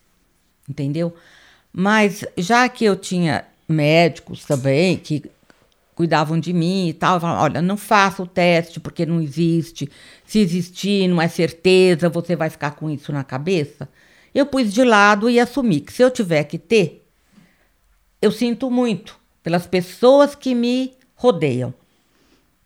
Entendeu? 0.68 1.14
Mas 1.72 2.26
já 2.38 2.68
que 2.68 2.86
eu 2.86 2.96
tinha 2.96 3.46
médicos 3.68 4.46
também 4.46 4.98
que 4.98 5.24
cuidavam 5.96 6.40
de 6.40 6.54
mim 6.54 6.88
e 6.88 6.94
tal, 6.94 7.20
falavam, 7.20 7.44
olha, 7.44 7.62
não 7.62 7.76
faça 7.76 8.24
o 8.24 8.28
teste 8.28 8.80
porque 8.80 9.06
não 9.06 9.22
existe. 9.22 9.90
Se 10.26 10.40
existir, 10.40 11.08
não 11.08 11.22
é 11.22 11.28
certeza, 11.28 12.08
você 12.10 12.36
vai 12.36 12.50
ficar 12.50 12.72
com 12.72 12.90
isso 12.90 13.12
na 13.12 13.24
cabeça. 13.24 13.90
Eu 14.34 14.46
pus 14.46 14.74
de 14.74 14.84
lado 14.84 15.30
e 15.30 15.40
assumi 15.40 15.82
que 15.82 15.92
se 15.92 16.02
eu 16.02 16.10
tiver 16.10 16.46
que 16.46 16.58
ter, 16.58 17.06
eu 18.22 18.32
sinto 18.32 18.70
muito 18.72 19.20
pelas 19.44 19.66
pessoas 19.68 20.36
que 20.36 20.56
me 20.56 20.94
rodeiam. 21.16 21.74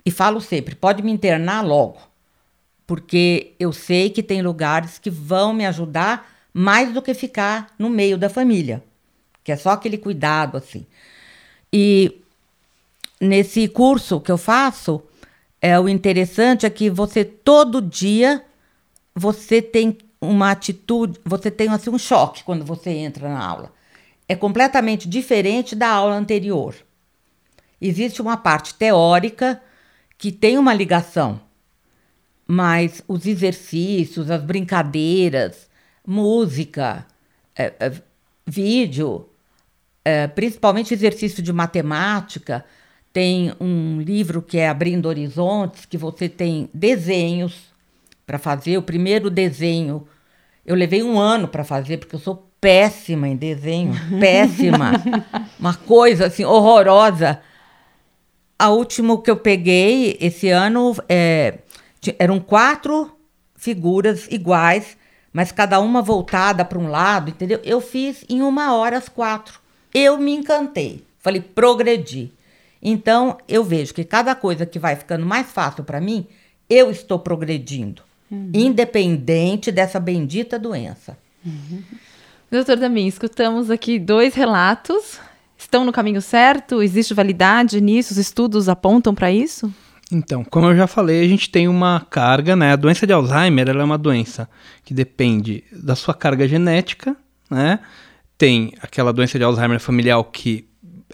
e 0.05 0.11
falo 0.11 0.39
sempre: 0.41 0.75
pode 0.75 1.01
me 1.01 1.11
internar 1.11 1.61
logo, 1.61 1.97
porque 2.85 3.53
eu 3.59 3.71
sei 3.73 4.09
que 4.09 4.21
tem 4.21 4.41
lugares 4.41 4.99
que 4.99 5.09
vão 5.09 5.53
me 5.53 5.65
ajudar 5.65 6.29
mais 6.53 6.93
do 6.93 7.01
que 7.01 7.13
ficar 7.13 7.73
no 7.79 7.89
meio 7.89 8.17
da 8.17 8.29
família, 8.29 8.83
que 9.43 9.51
é 9.51 9.55
só 9.55 9.71
aquele 9.71 9.97
cuidado 9.97 10.57
assim. 10.57 10.85
E 11.71 12.21
nesse 13.19 13.67
curso 13.67 14.19
que 14.19 14.31
eu 14.31 14.37
faço, 14.37 15.01
é 15.61 15.79
o 15.79 15.87
interessante 15.87 16.65
é 16.65 16.69
que 16.69 16.89
você 16.89 17.23
todo 17.23 17.81
dia 17.81 18.43
você 19.15 19.61
tem 19.61 19.97
uma 20.19 20.51
atitude, 20.51 21.19
você 21.25 21.51
tem 21.51 21.69
assim 21.69 21.89
um 21.89 21.97
choque 21.97 22.43
quando 22.43 22.65
você 22.65 22.89
entra 22.89 23.29
na 23.29 23.45
aula. 23.45 23.73
É 24.27 24.35
completamente 24.35 25.07
diferente 25.07 25.75
da 25.75 25.89
aula 25.89 26.15
anterior. 26.15 26.75
Existe 27.79 28.21
uma 28.21 28.37
parte 28.37 28.73
teórica 28.75 29.61
que 30.17 30.31
tem 30.31 30.57
uma 30.57 30.73
ligação, 30.73 31.41
mas 32.47 33.03
os 33.07 33.25
exercícios, 33.25 34.31
as 34.31 34.41
brincadeiras, 34.41 35.69
música, 36.07 37.05
é, 37.55 37.73
é, 37.79 37.91
vídeo, 38.45 39.29
é, 40.03 40.27
principalmente 40.27 40.93
exercício 40.93 41.41
de 41.41 41.53
matemática, 41.53 42.65
tem 43.11 43.53
um 43.59 44.01
livro 44.01 44.41
que 44.41 44.57
é 44.57 44.67
Abrindo 44.67 45.07
Horizontes, 45.07 45.85
que 45.85 45.97
você 45.97 46.27
tem 46.27 46.69
desenhos 46.73 47.73
para 48.25 48.39
fazer. 48.39 48.77
O 48.77 48.81
primeiro 48.81 49.29
desenho 49.29 50.07
eu 50.65 50.75
levei 50.75 51.03
um 51.03 51.19
ano 51.19 51.47
para 51.47 51.63
fazer, 51.63 51.97
porque 51.97 52.15
eu 52.15 52.19
sou 52.19 52.49
péssima 52.59 53.27
em 53.27 53.35
desenho, 53.35 53.93
péssima. 54.19 54.93
Uma 55.59 55.73
coisa 55.73 56.27
assim 56.27 56.45
horrorosa. 56.45 57.41
A 58.57 58.69
última 58.69 59.21
que 59.21 59.29
eu 59.29 59.35
peguei 59.35 60.17
esse 60.21 60.49
ano 60.49 60.95
é, 61.09 61.59
eram 62.17 62.39
quatro 62.39 63.11
figuras 63.55 64.27
iguais, 64.31 64.97
mas 65.33 65.51
cada 65.51 65.79
uma 65.79 66.01
voltada 66.01 66.63
para 66.63 66.79
um 66.79 66.87
lado, 66.87 67.29
entendeu? 67.29 67.59
Eu 67.63 67.81
fiz 67.81 68.23
em 68.29 68.41
uma 68.41 68.73
hora 68.73 68.97
as 68.97 69.09
quatro. 69.09 69.59
Eu 69.93 70.17
me 70.17 70.33
encantei. 70.33 71.03
Falei, 71.19 71.41
progredi. 71.41 72.31
Então, 72.81 73.37
eu 73.47 73.63
vejo 73.63 73.93
que 73.93 74.03
cada 74.03 74.35
coisa 74.35 74.65
que 74.65 74.77
vai 74.77 74.95
ficando 74.95 75.25
mais 75.25 75.49
fácil 75.49 75.83
para 75.83 76.01
mim, 76.01 76.27
eu 76.69 76.91
estou 76.91 77.17
progredindo, 77.17 78.01
uhum. 78.29 78.51
independente 78.53 79.71
dessa 79.71 79.99
bendita 79.99 80.59
doença. 80.59 81.17
Uhum. 81.45 81.81
Doutor 82.51 82.77
Damin, 82.77 83.07
escutamos 83.07 83.71
aqui 83.71 83.97
dois 83.97 84.35
relatos. 84.35 85.19
Estão 85.57 85.85
no 85.85 85.93
caminho 85.93 86.21
certo? 86.21 86.83
Existe 86.83 87.13
validade 87.13 87.79
nisso? 87.79 88.11
Os 88.11 88.17
estudos 88.17 88.67
apontam 88.67 89.15
para 89.15 89.31
isso? 89.31 89.73
Então, 90.11 90.43
como 90.43 90.67
eu 90.67 90.75
já 90.75 90.85
falei, 90.85 91.23
a 91.23 91.27
gente 91.27 91.49
tem 91.49 91.67
uma 91.67 92.05
carga, 92.09 92.55
né? 92.55 92.73
A 92.73 92.75
doença 92.75 93.07
de 93.07 93.13
Alzheimer 93.13 93.69
é 93.69 93.83
uma 93.83 93.97
doença 93.97 94.47
que 94.83 94.93
depende 94.93 95.63
da 95.71 95.95
sua 95.95 96.13
carga 96.13 96.47
genética, 96.47 97.15
né? 97.49 97.79
Tem 98.37 98.73
aquela 98.81 99.13
doença 99.13 99.37
de 99.37 99.43
Alzheimer 99.43 99.79
familiar 99.79 100.23
que 100.25 100.67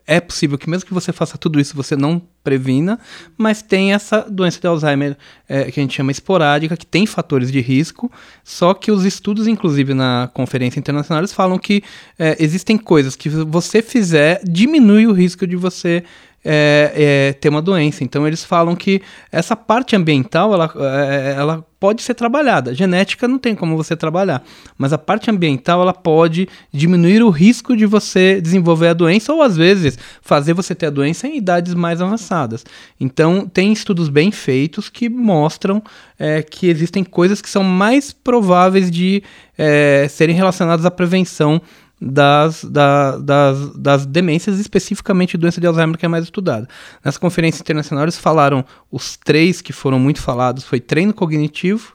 é 0.10 0.20
possível 0.20 0.58
que 0.58 0.68
mesmo 0.68 0.88
que 0.88 0.94
você 0.94 1.14
faça 1.14 1.38
tudo 1.38 1.60
isso, 1.60 1.76
você 1.76 1.96
não 1.96 2.20
previna, 2.44 3.00
mas 3.38 3.62
tem 3.62 3.94
essa 3.94 4.22
doença 4.28 4.60
de 4.60 4.66
Alzheimer 4.66 5.16
é, 5.48 5.70
que 5.70 5.80
a 5.80 5.84
gente 5.84 5.96
chama 5.96 6.12
esporádica, 6.12 6.76
que 6.76 6.86
tem 6.86 7.06
fatores 7.06 7.52
de 7.52 7.60
risco, 7.62 8.12
só 8.44 8.74
que 8.74 8.92
os 8.92 9.06
estudos, 9.06 9.46
inclusive 9.48 9.94
na 9.94 10.28
conferência 10.34 10.80
internacional, 10.80 11.22
eles 11.22 11.32
falam 11.32 11.60
que 11.60 11.84
é, 12.18 12.36
existem 12.40 12.76
coisas 12.76 13.16
que 13.16 13.30
você 13.30 13.84
fizer, 13.84 14.42
diminui 14.44 15.06
o 15.06 15.14
risco 15.14 15.46
de 15.46 15.56
você 15.56 16.04
é, 16.44 16.92
é, 17.30 17.34
ter 17.34 17.50
uma 17.50 17.62
doença. 17.62 18.04
Então 18.04 18.28
eles 18.28 18.44
falam 18.44 18.76
que 18.76 19.02
essa 19.32 19.56
parte 19.56 19.96
ambiental 19.96 20.54
ela, 20.54 20.72
é, 20.76 21.36
ela 21.38 21.66
pode 21.80 22.02
ser 22.02 22.14
trabalhada. 22.14 22.74
Genética 22.74 23.28
não 23.28 23.40
tem 23.40 23.56
como 23.56 23.78
você 23.78 23.96
trabalhar, 23.96 24.44
mas 24.78 24.92
a 24.92 24.98
parte 24.98 25.32
ambiental 25.32 25.82
ela 25.82 25.94
pode 25.94 26.48
diminuir 26.72 27.24
o 27.24 27.30
risco 27.30 27.76
de 27.76 27.86
você 27.86 28.42
desenvolver 28.42 28.90
a 28.90 28.94
doença 28.94 29.34
ou 29.34 29.42
às 29.42 29.56
vezes 29.56 29.98
fazer 30.22 30.54
você 30.54 30.76
ter 30.76 30.88
a 30.88 30.92
doença 30.92 31.28
em 31.28 31.38
idades 31.38 31.74
mais 31.74 32.02
avançadas. 32.02 32.66
Então 33.00 33.48
tem 33.48 33.72
estudos 33.72 34.10
bem 34.10 34.32
feitos 34.32 34.90
que 34.90 35.08
mostram 35.08 35.82
é, 36.18 36.42
que 36.42 36.68
existem 36.68 37.04
coisas 37.04 37.42
que 37.42 37.50
são 37.50 37.64
mais 37.64 38.12
prováveis 38.12 38.92
de 38.92 39.24
é, 39.58 40.08
serem 40.10 40.36
relacionadas 40.36 40.86
à 40.86 40.92
prevenção 40.92 41.62
das, 42.02 42.64
da, 42.64 43.18
das, 43.18 43.76
das 43.76 44.06
demências, 44.06 44.60
especificamente 44.60 45.38
doença 45.38 45.60
de 45.60 45.68
Alzheimer, 45.68 45.98
que 45.98 46.06
é 46.06 46.10
mais 46.10 46.24
estudada. 46.24 46.68
Nessa 47.04 47.20
conferência 47.20 47.62
internacional, 47.62 48.06
eles 48.06 48.18
falaram 48.18 48.64
os 48.92 49.18
três 49.18 49.62
que 49.62 49.74
foram 49.74 50.00
muito 50.00 50.22
falados: 50.22 50.64
foi 50.64 50.80
treino 50.80 51.14
cognitivo, 51.14 51.94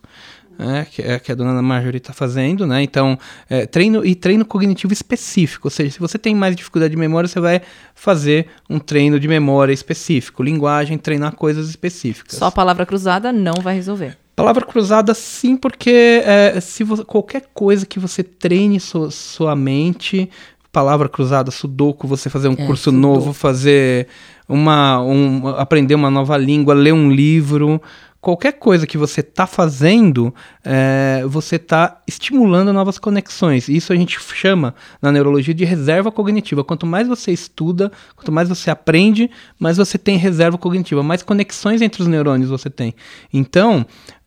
é, 0.59 0.85
que, 0.85 1.03
é, 1.03 1.19
que 1.19 1.33
a 1.33 1.35
dona 1.35 1.61
Marjorie 1.63 1.99
está 1.99 2.13
fazendo, 2.13 2.67
né? 2.67 2.83
Então, 2.83 3.19
é, 3.49 3.67
treino 3.67 4.05
e 4.05 4.15
treino 4.15 4.45
cognitivo 4.45 4.93
específico, 4.93 5.69
ou 5.69 5.71
seja, 5.71 5.93
se 5.93 5.99
você 5.99 6.19
tem 6.19 6.35
mais 6.35 6.55
dificuldade 6.55 6.93
de 6.93 6.99
memória, 6.99 7.27
você 7.27 7.41
vai 7.41 7.63
fazer 7.95 8.49
um 8.69 8.79
treino 8.79 9.19
de 9.19 9.27
memória 9.27 9.73
específico, 9.73 10.43
linguagem, 10.43 10.99
treinar 10.99 11.35
coisas 11.35 11.69
específicas. 11.69 12.37
Só 12.37 12.47
a 12.47 12.53
palavra 12.53 12.85
cruzada 12.85 13.33
não 13.33 13.55
vai 13.63 13.75
resolver. 13.75 14.19
Palavra 14.37 14.65
cruzada, 14.67 15.15
sim, 15.15 15.57
porque 15.57 16.23
é, 16.25 16.61
se 16.61 16.83
você, 16.83 17.05
qualquer 17.05 17.45
coisa 17.55 17.87
que 17.87 18.01
você 18.01 18.23
treine 18.23 18.81
sua, 18.81 19.11
sua 19.11 19.55
mente, 19.55 20.29
palavra 20.73 21.09
cruzada, 21.09 21.53
sudoku, 21.53 22.09
você 22.09 22.29
fazer 22.29 22.49
um 22.49 22.55
é, 22.55 22.67
curso 22.67 22.91
sudoku. 22.91 23.01
novo, 23.01 23.33
fazer 23.33 24.09
uma, 24.49 25.01
um, 25.01 25.49
aprender 25.49 25.95
uma 25.95 26.11
nova 26.11 26.37
língua, 26.37 26.75
ler 26.75 26.93
um 26.93 27.13
livro, 27.13 27.81
qualquer 28.25 28.55
coisa 28.55 28.87
que 28.87 28.97
você 28.97 29.21
está 29.21 29.47
fazendo, 29.47 30.35
é, 30.65 31.23
você 31.27 31.57
está 31.57 32.01
estimulando 32.09 32.73
novas 32.73 32.99
conexões. 32.99 33.69
Isso 33.69 33.93
a 33.93 33.97
gente 33.97 34.19
chama 34.19 34.75
na 35.03 35.13
neurologia 35.13 35.53
de 35.53 35.63
reserva 35.63 36.11
cognitiva. 36.11 36.65
Quanto 36.65 36.87
mais 36.87 37.07
você 37.07 37.33
estuda, 37.33 37.93
quanto 38.17 38.33
mais 38.33 38.49
você 38.49 38.71
aprende, 38.71 39.31
mais 39.59 39.77
você 39.77 39.99
tem 39.99 40.17
reserva 40.17 40.57
cognitiva, 40.57 41.03
mais 41.03 41.23
conexões 41.23 41.83
entre 41.83 42.01
os 42.01 42.09
neurônios 42.09 42.49
você 42.49 42.71
tem. 42.71 42.95
Então, 43.31 43.85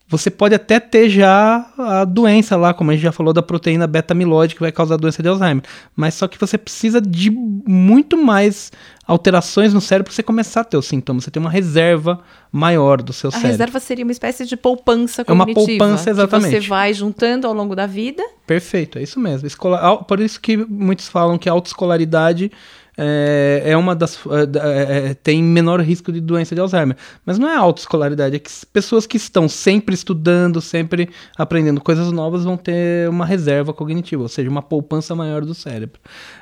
você 0.09 0.31
pode 0.31 0.55
até 0.55 0.79
ter 0.79 1.09
já 1.09 1.69
a 1.77 2.05
doença 2.05 2.55
lá, 2.55 2.73
como 2.73 2.91
a 2.91 2.93
gente 2.93 3.03
já 3.03 3.11
falou 3.11 3.33
da 3.33 3.43
proteína 3.43 3.85
beta-amiloide 3.85 4.55
que 4.55 4.61
vai 4.61 4.71
causar 4.71 4.93
a 4.93 4.97
doença 4.97 5.21
de 5.21 5.27
Alzheimer. 5.27 5.63
Mas 5.95 6.13
só 6.13 6.29
que 6.29 6.39
você 6.39 6.57
precisa 6.57 7.01
de 7.01 7.29
muito 7.29 8.15
mais 8.15 8.71
alterações 9.05 9.73
no 9.73 9.81
cérebro 9.81 10.05
para 10.05 10.15
você 10.15 10.23
começar 10.23 10.61
a 10.61 10.63
ter 10.63 10.77
os 10.77 10.85
sintomas. 10.85 11.25
Você 11.25 11.31
tem 11.31 11.41
uma 11.41 11.49
reserva 11.49 12.21
maior 12.49 13.01
do 13.01 13.11
seu 13.11 13.27
a 13.27 13.31
cérebro. 13.31 13.47
A 13.47 13.51
reserva 13.51 13.79
seria 13.81 14.05
uma 14.05 14.11
espécie 14.13 14.45
de 14.45 14.55
poupança 14.55 15.25
cognitiva. 15.25 15.59
É 15.59 15.61
uma 15.61 15.67
poupança, 15.67 16.09
exatamente. 16.09 16.55
Que 16.55 16.61
você 16.61 16.67
vai 16.69 16.93
juntando 16.93 17.45
ao 17.45 17.53
longo 17.53 17.75
da 17.75 17.85
vida. 17.85 18.23
Perfeito, 18.45 18.99
é 18.99 19.03
isso 19.03 19.19
mesmo. 19.19 19.45
Escola... 19.45 20.03
Por 20.05 20.21
isso 20.21 20.39
que 20.39 20.55
muitos 20.55 21.09
falam 21.09 21.37
que 21.37 21.49
a 21.49 21.51
autoescolaridade 21.51 22.49
é, 22.97 23.61
é 23.63 23.77
uma 23.77 23.95
das. 23.95 24.17
É, 24.25 25.09
é, 25.09 25.13
tem 25.13 25.43
menor 25.43 25.79
risco 25.81 26.11
de 26.11 26.19
doença 26.19 26.55
de 26.55 26.61
Alzheimer. 26.61 26.97
Mas 27.23 27.37
não 27.37 27.47
é 27.47 27.55
autoescolaridade, 27.55 28.35
é 28.35 28.39
que 28.39 28.49
pessoas 28.73 29.05
que 29.05 29.17
estão 29.17 29.47
sempre 29.47 29.93
estudando, 29.93 30.59
sempre 30.59 31.09
aprendendo 31.37 31.79
coisas 31.79 32.11
novas 32.11 32.43
vão 32.43 32.57
ter 32.57 33.07
uma 33.07 33.25
reserva 33.25 33.71
cognitiva, 33.71 34.23
ou 34.23 34.29
seja, 34.29 34.49
uma 34.49 34.63
poupança 34.63 35.13
maior 35.13 35.45
do 35.45 35.53
cérebro. 35.53 35.99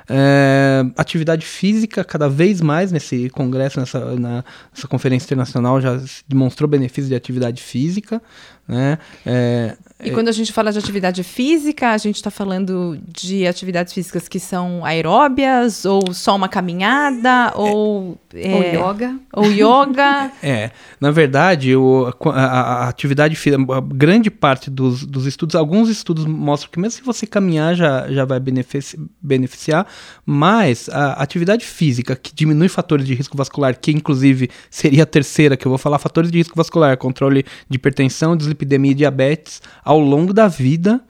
É, 0.08 0.84
atividade 0.96 1.44
física, 1.44 2.02
cada 2.02 2.28
vez 2.28 2.62
mais 2.62 2.90
nesse 2.90 3.28
congresso, 3.30 3.78
nessa, 3.78 4.16
na, 4.16 4.42
nessa 4.74 4.88
conferência 4.88 5.26
internacional, 5.26 5.78
já 5.80 6.00
demonstrou 6.26 6.68
benefícios 6.68 7.08
de 7.08 7.14
atividade 7.14 7.62
física. 7.62 8.22
Né? 8.68 8.98
É, 9.24 9.76
e 10.04 10.10
quando 10.10 10.28
a 10.28 10.32
gente 10.32 10.52
fala 10.52 10.70
de 10.70 10.78
atividade 10.78 11.22
física, 11.22 11.90
a 11.90 11.96
gente 11.96 12.16
está 12.16 12.30
falando 12.30 12.98
de 13.08 13.46
atividades 13.46 13.94
físicas 13.94 14.28
que 14.28 14.38
são 14.38 14.84
aeróbias, 14.84 15.86
ou 15.86 16.12
só 16.12 16.36
uma 16.36 16.50
caminhada, 16.50 17.52
ou, 17.54 18.18
é, 18.34 18.78
ou 18.78 18.92
yoga. 18.92 19.16
Ou 19.32 19.44
yoga. 19.46 20.32
É, 20.42 20.70
na 21.00 21.10
verdade, 21.10 21.74
o, 21.74 22.12
a, 22.26 22.40
a, 22.40 22.88
atividade 22.88 23.34
física, 23.34 23.60
a 23.74 23.80
grande 23.80 24.30
parte 24.30 24.70
dos, 24.70 25.04
dos 25.04 25.26
estudos, 25.26 25.56
alguns 25.56 25.88
estudos 25.88 26.24
mostram 26.24 26.70
que 26.70 26.78
mesmo 26.78 26.98
se 26.98 27.02
você 27.02 27.26
caminhar 27.26 27.74
já, 27.74 28.06
já 28.08 28.24
vai 28.24 28.38
benefici 28.38 28.98
beneficiar, 29.20 29.86
mas 30.24 30.88
a 30.90 31.14
atividade 31.14 31.64
física 31.64 32.14
que 32.14 32.32
diminui 32.34 32.68
fatores 32.68 33.06
de 33.06 33.14
risco 33.14 33.36
vascular, 33.36 33.76
que 33.76 33.90
inclusive 33.90 34.50
seria 34.70 35.02
a 35.02 35.06
terceira 35.06 35.56
que 35.56 35.66
eu 35.66 35.70
vou 35.70 35.78
falar, 35.78 35.98
fatores 35.98 36.30
de 36.30 36.38
risco 36.38 36.54
vascular, 36.54 36.96
controle 36.96 37.44
de 37.68 37.76
hipertensão, 37.76 38.36
dislipidemia 38.56 38.92
e 38.92 38.94
diabetes, 38.94 39.62
ao 39.84 39.98
longo 39.98 40.32
da 40.32 40.48
vida, 40.48 41.00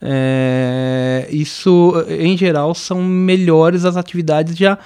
é, 0.00 1.26
isso 1.30 1.94
em 2.08 2.36
geral 2.36 2.74
são 2.74 3.02
melhores 3.02 3.84
as 3.84 3.96
atividades 3.96 4.54
já 4.56 4.78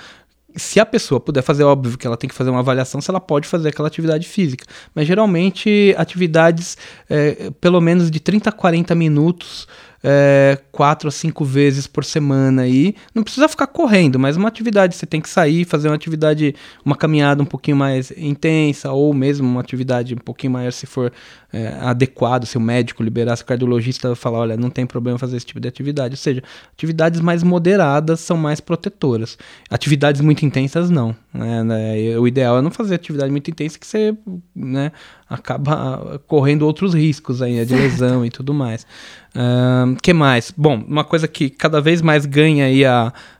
se 0.56 0.80
a 0.80 0.86
pessoa 0.86 1.20
puder 1.20 1.42
fazer, 1.42 1.62
óbvio 1.62 1.96
que 1.96 2.06
ela 2.06 2.16
tem 2.16 2.28
que 2.28 2.34
fazer 2.34 2.50
uma 2.50 2.58
avaliação 2.58 3.00
se 3.00 3.08
ela 3.10 3.20
pode 3.20 3.46
fazer 3.46 3.68
aquela 3.68 3.86
atividade 3.86 4.26
física. 4.26 4.64
Mas 4.94 5.06
geralmente 5.06 5.94
atividades 5.96 6.76
é, 7.08 7.50
pelo 7.60 7.80
menos 7.80 8.10
de 8.10 8.18
30 8.18 8.50
a 8.50 8.52
40 8.52 8.94
minutos 8.96 9.68
é, 10.02 10.58
quatro 10.72 11.08
a 11.08 11.10
cinco 11.10 11.44
vezes 11.44 11.86
por 11.86 12.04
semana 12.04 12.62
aí. 12.62 12.94
Não 13.14 13.22
precisa 13.22 13.48
ficar 13.48 13.66
correndo, 13.66 14.18
mas 14.18 14.36
uma 14.36 14.48
atividade, 14.48 14.96
você 14.96 15.06
tem 15.06 15.20
que 15.20 15.28
sair, 15.28 15.64
fazer 15.64 15.88
uma 15.88 15.94
atividade, 15.94 16.54
uma 16.84 16.96
caminhada 16.96 17.42
um 17.42 17.46
pouquinho 17.46 17.76
mais 17.76 18.10
intensa, 18.16 18.90
ou 18.92 19.12
mesmo 19.12 19.46
uma 19.46 19.60
atividade 19.60 20.14
um 20.14 20.18
pouquinho 20.18 20.52
maior 20.52 20.72
se 20.72 20.86
for 20.86 21.12
é, 21.52 21.76
adequado, 21.80 22.46
se 22.46 22.56
o 22.56 22.60
médico 22.60 23.02
liberar, 23.02 23.36
se 23.36 23.42
o 23.42 23.46
cardiologista 23.46 24.14
falar, 24.14 24.38
olha, 24.40 24.56
não 24.56 24.70
tem 24.70 24.86
problema 24.86 25.18
fazer 25.18 25.36
esse 25.36 25.46
tipo 25.46 25.60
de 25.60 25.68
atividade. 25.68 26.12
Ou 26.12 26.18
seja, 26.18 26.42
atividades 26.72 27.20
mais 27.20 27.42
moderadas 27.42 28.20
são 28.20 28.36
mais 28.36 28.60
protetoras. 28.60 29.36
Atividades 29.68 30.20
muito 30.20 30.44
intensas, 30.44 30.90
não. 30.90 31.14
Né? 31.32 31.64
né 31.64 32.18
o 32.18 32.26
ideal 32.26 32.58
é 32.58 32.62
não 32.62 32.70
fazer 32.70 32.94
atividade 32.94 33.30
muito 33.30 33.50
intensa 33.50 33.78
que 33.78 33.86
você 33.86 34.16
né, 34.54 34.92
acaba 35.28 36.20
correndo 36.26 36.62
outros 36.62 36.94
riscos 36.94 37.40
aí, 37.42 37.64
de 37.64 37.74
lesão 37.74 38.24
e 38.24 38.30
tudo 38.30 38.54
mais. 38.54 38.86
Uh, 39.30 39.94
que 40.02 40.12
mais? 40.12 40.52
Bom, 40.56 40.82
uma 40.86 41.04
coisa 41.04 41.28
que 41.28 41.48
cada 41.50 41.80
vez 41.80 42.02
mais 42.02 42.26
ganha 42.26 42.64
aí 42.64 42.84
a, 42.84 43.12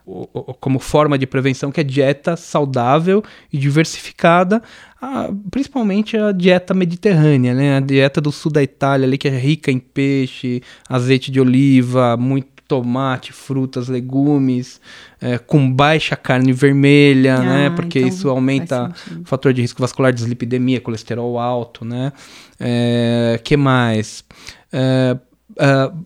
como 0.59 0.79
forma 0.79 1.17
de 1.17 1.25
prevenção, 1.25 1.71
que 1.71 1.81
é 1.81 1.83
dieta 1.83 2.35
saudável 2.35 3.23
e 3.51 3.57
diversificada, 3.57 4.61
a, 5.01 5.29
principalmente 5.49 6.17
a 6.17 6.31
dieta 6.31 6.73
mediterrânea, 6.73 7.53
né? 7.53 7.77
A 7.77 7.79
dieta 7.79 8.19
do 8.19 8.31
sul 8.31 8.51
da 8.51 8.61
Itália 8.61 9.07
ali, 9.07 9.17
que 9.17 9.27
é 9.27 9.37
rica 9.37 9.71
em 9.71 9.79
peixe, 9.79 10.61
azeite 10.87 11.31
de 11.31 11.39
oliva, 11.39 12.15
muito 12.17 12.51
tomate, 12.67 13.33
frutas, 13.33 13.89
legumes, 13.89 14.79
é, 15.19 15.37
com 15.37 15.69
baixa 15.69 16.15
carne 16.15 16.53
vermelha, 16.53 17.35
ah, 17.35 17.41
né? 17.41 17.69
Porque 17.69 17.99
então 17.99 18.09
isso 18.09 18.29
aumenta 18.29 18.93
o 19.21 19.25
fator 19.25 19.51
de 19.51 19.61
risco 19.61 19.81
vascular, 19.81 20.13
dislipidemia, 20.13 20.79
colesterol 20.79 21.37
alto, 21.37 21.83
né? 21.83 22.13
É, 22.59 23.39
que 23.43 23.57
mais? 23.57 24.23
É, 24.71 25.17
Uh, 25.51 26.05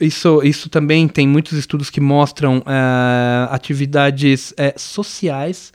isso, 0.00 0.42
isso 0.42 0.68
também 0.68 1.08
tem 1.08 1.26
muitos 1.26 1.52
estudos 1.58 1.90
que 1.90 2.00
mostram 2.00 2.58
uh, 2.58 3.50
atividades 3.50 4.52
uh, 4.52 4.78
sociais 4.78 5.72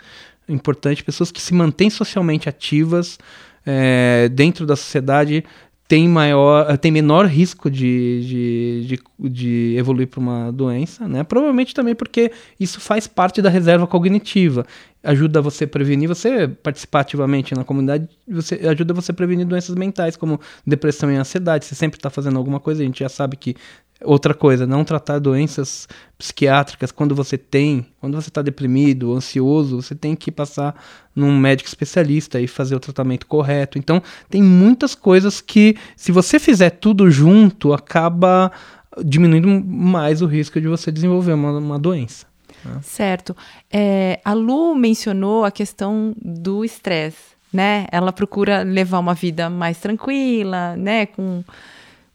importantes, 0.47 1.03
pessoas 1.03 1.31
que 1.31 1.41
se 1.41 1.53
mantêm 1.53 1.89
socialmente 1.89 2.47
ativas 2.47 3.17
uh, 3.65 4.29
dentro 4.29 4.65
da 4.65 4.75
sociedade 4.75 5.43
tem 5.87 6.07
maior 6.07 6.75
tem 6.77 6.91
menor 6.91 7.27
risco 7.27 7.69
de, 7.69 8.21
de, 8.25 8.87
de, 8.87 9.29
de 9.29 9.75
evoluir 9.77 10.07
para 10.07 10.19
uma 10.19 10.51
doença, 10.51 11.07
né? 11.07 11.23
Provavelmente 11.23 11.73
também 11.73 11.93
porque 11.93 12.31
isso 12.59 12.79
faz 12.79 13.05
parte 13.05 13.41
da 13.41 13.49
reserva 13.49 13.85
cognitiva. 13.85 14.65
Ajuda 15.03 15.41
você 15.41 15.65
a 15.65 15.67
prevenir, 15.67 16.07
você 16.07 16.47
participar 16.47 17.01
ativamente 17.01 17.53
na 17.53 17.65
comunidade, 17.65 18.07
você 18.27 18.55
ajuda 18.65 18.93
você 18.93 19.11
a 19.11 19.13
prevenir 19.13 19.45
doenças 19.45 19.75
mentais, 19.75 20.15
como 20.15 20.39
depressão 20.65 21.11
e 21.11 21.15
ansiedade. 21.15 21.65
Você 21.65 21.75
sempre 21.75 21.99
está 21.99 22.09
fazendo 22.09 22.37
alguma 22.37 22.59
coisa, 22.59 22.81
a 22.81 22.85
gente 22.85 23.01
já 23.01 23.09
sabe 23.09 23.35
que 23.35 23.55
Outra 24.03 24.33
coisa, 24.33 24.67
não 24.67 24.83
tratar 24.83 25.19
doenças 25.19 25.87
psiquiátricas 26.17 26.91
quando 26.91 27.15
você 27.15 27.37
tem, 27.37 27.85
quando 27.99 28.15
você 28.15 28.29
está 28.29 28.41
deprimido, 28.41 29.13
ansioso, 29.13 29.81
você 29.81 29.95
tem 29.95 30.15
que 30.15 30.31
passar 30.31 30.75
num 31.15 31.37
médico 31.37 31.67
especialista 31.67 32.39
e 32.39 32.47
fazer 32.47 32.75
o 32.75 32.79
tratamento 32.79 33.25
correto. 33.25 33.77
Então, 33.77 34.01
tem 34.29 34.41
muitas 34.41 34.95
coisas 34.95 35.41
que, 35.41 35.75
se 35.95 36.11
você 36.11 36.39
fizer 36.39 36.71
tudo 36.71 37.09
junto, 37.09 37.73
acaba 37.73 38.51
diminuindo 39.03 39.47
mais 39.47 40.21
o 40.21 40.25
risco 40.25 40.59
de 40.59 40.67
você 40.67 40.91
desenvolver 40.91 41.33
uma, 41.33 41.57
uma 41.57 41.79
doença. 41.79 42.25
Né? 42.63 42.79
Certo. 42.83 43.35
É, 43.71 44.19
a 44.23 44.33
Lu 44.33 44.75
mencionou 44.75 45.45
a 45.45 45.51
questão 45.51 46.15
do 46.21 46.63
estresse, 46.63 47.33
né? 47.51 47.85
Ela 47.91 48.11
procura 48.11 48.63
levar 48.63 48.99
uma 48.99 49.13
vida 49.13 49.49
mais 49.49 49.79
tranquila, 49.79 50.75
né? 50.75 51.05
Com 51.05 51.43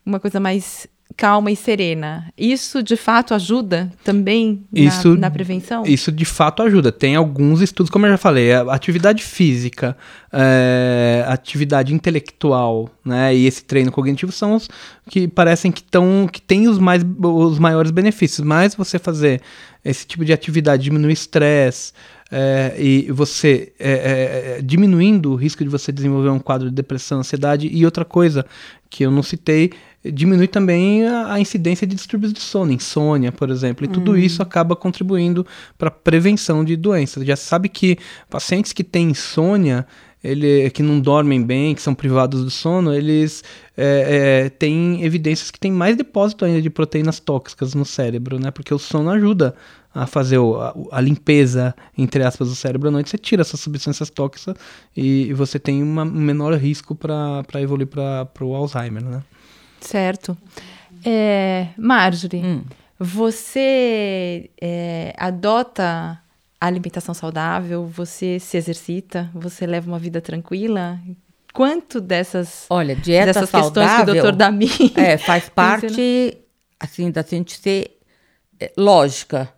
uma 0.05 0.19
coisa 0.19 0.39
mais 0.39 0.87
calma 1.19 1.51
e 1.51 1.55
serena. 1.55 2.31
Isso 2.37 2.81
de 2.81 2.95
fato 2.95 3.33
ajuda 3.33 3.91
também 4.05 4.63
isso, 4.73 5.09
na, 5.09 5.17
na, 5.17 5.29
prevenção? 5.29 5.83
Isso 5.85 6.13
de 6.13 6.23
fato 6.23 6.63
ajuda. 6.63 6.93
Tem 6.93 7.17
alguns 7.17 7.59
estudos, 7.59 7.89
como 7.89 8.05
eu 8.05 8.11
já 8.11 8.17
falei, 8.17 8.53
a 8.53 8.61
atividade 8.73 9.21
física, 9.21 9.97
é, 10.31 11.25
atividade 11.27 11.93
intelectual, 11.93 12.89
né, 13.03 13.35
e 13.35 13.45
esse 13.45 13.65
treino 13.65 13.91
cognitivo 13.91 14.31
são 14.31 14.55
os 14.55 14.69
que 15.09 15.27
parecem 15.27 15.73
que 15.73 15.81
estão 15.81 16.25
que 16.31 16.41
têm 16.41 16.69
os 16.69 16.79
mais 16.79 17.03
os 17.21 17.59
maiores 17.59 17.91
benefícios. 17.91 18.47
Mas 18.47 18.73
você 18.73 18.97
fazer 18.97 19.41
esse 19.83 20.07
tipo 20.07 20.23
de 20.23 20.31
atividade 20.31 20.83
diminui 20.83 21.11
estresse. 21.11 21.91
É, 22.31 22.75
e 22.77 23.11
você 23.11 23.73
é, 23.79 24.57
é, 24.59 24.61
diminuindo 24.61 25.31
o 25.31 25.35
risco 25.35 25.63
de 25.63 25.69
você 25.69 25.91
desenvolver 25.91 26.29
um 26.29 26.37
quadro 26.37 26.69
de 26.69 26.75
depressão, 26.75 27.21
ansiedade 27.21 27.67
e 27.67 27.83
outra 27.83 28.05
coisa 28.05 28.45
que 28.87 29.03
eu 29.03 29.09
não 29.09 29.23
citei 29.23 29.71
diminui 30.03 30.47
também 30.47 31.05
a, 31.05 31.33
a, 31.33 31.39
incidência 31.39 31.85
de 31.85 31.95
distúrbios 31.95 32.31
de 32.31 32.39
sono, 32.39 32.71
insônia, 32.71 33.31
por 33.31 33.49
exemplo. 33.49 33.85
E 33.85 33.87
tudo 33.87 34.11
uhum. 34.11 34.17
isso 34.17 34.41
acaba 34.41 34.75
contribuindo 34.75 35.45
para 35.77 35.89
a 35.89 35.91
prevenção 35.91 36.63
de 36.63 36.75
doenças. 36.75 37.25
Já 37.25 37.35
sabe 37.35 37.67
que 37.67 37.97
pacientes 38.29 38.71
que 38.71 38.83
têm 38.83 39.09
insônia, 39.09 39.85
ele, 40.23 40.69
que 40.69 40.81
não 40.81 40.99
dormem 40.99 41.41
bem, 41.43 41.75
que 41.75 41.81
são 41.81 41.93
privados 41.93 42.43
do 42.43 42.49
sono, 42.49 42.93
eles 42.93 43.43
é, 43.75 44.45
é, 44.45 44.49
têm 44.49 45.03
evidências 45.03 45.51
que 45.51 45.59
têm 45.59 45.71
mais 45.71 45.97
depósito 45.97 46.45
ainda 46.45 46.61
de 46.61 46.69
proteínas 46.69 47.19
tóxicas 47.19 47.73
no 47.73 47.85
cérebro, 47.85 48.39
né? 48.39 48.51
Porque 48.51 48.73
o 48.73 48.79
sono 48.79 49.09
ajuda 49.09 49.53
a 49.93 50.05
fazer 50.05 50.37
o, 50.37 50.61
a, 50.61 50.73
a, 50.91 51.01
limpeza, 51.01 51.75
entre 51.97 52.23
aspas, 52.23 52.47
do 52.47 52.55
cérebro 52.55 52.87
à 52.89 52.91
noite, 52.91 53.09
você 53.09 53.17
tira 53.17 53.41
essas 53.41 53.59
substâncias 53.59 54.09
tóxicas 54.09 54.55
e, 54.95 55.27
e 55.29 55.33
você 55.33 55.59
tem 55.59 55.81
uma, 55.83 56.03
um 56.03 56.21
menor 56.21 56.53
risco 56.53 56.95
para 56.95 57.43
evoluir 57.55 57.87
para 57.87 58.29
o 58.41 58.55
Alzheimer, 58.55 59.03
né? 59.03 59.23
Certo. 59.81 60.37
É, 61.05 61.67
Marjorie, 61.77 62.43
hum. 62.43 62.63
você 62.99 64.49
é, 64.61 65.13
adota 65.17 66.21
alimentação 66.59 67.13
saudável, 67.13 67.85
você 67.85 68.39
se 68.39 68.57
exercita, 68.57 69.29
você 69.33 69.65
leva 69.65 69.87
uma 69.89 69.99
vida 69.99 70.19
tranquila? 70.19 70.99
Quanto 71.53 72.01
dessas, 72.01 72.65
Olha, 72.69 72.95
dieta 72.95 73.27
dessas 73.27 73.49
saudável, 73.49 73.83
questões 73.83 73.95
que 73.95 74.01
o 74.01 74.13
doutor 74.13 74.35
Dami... 74.35 74.69
É, 74.95 75.17
faz 75.17 75.49
parte, 75.49 76.37
assim, 76.79 77.09
da 77.09 77.21
gente 77.21 77.57
ser 77.57 77.97
é, 78.59 78.71
lógica, 78.77 79.51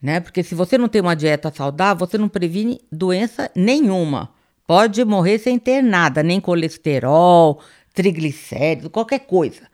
né? 0.00 0.20
Porque 0.20 0.42
se 0.42 0.54
você 0.54 0.76
não 0.76 0.88
tem 0.88 1.00
uma 1.00 1.16
dieta 1.16 1.52
saudável, 1.54 2.06
você 2.06 2.18
não 2.18 2.28
previne 2.28 2.80
doença 2.92 3.50
nenhuma. 3.54 4.30
Pode 4.66 5.04
morrer 5.04 5.38
sem 5.38 5.58
ter 5.58 5.82
nada, 5.82 6.22
nem 6.22 6.40
colesterol, 6.40 7.60
triglicéridos, 8.00 8.90
qualquer 8.90 9.18
coisa. 9.20 9.68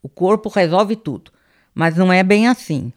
O 0.00 0.08
corpo 0.08 0.48
resolve 0.48 0.94
tudo. 0.94 1.32
Mas 1.74 1.96
não 1.96 2.12
é 2.12 2.22
bem 2.22 2.46
assim. 2.46 2.92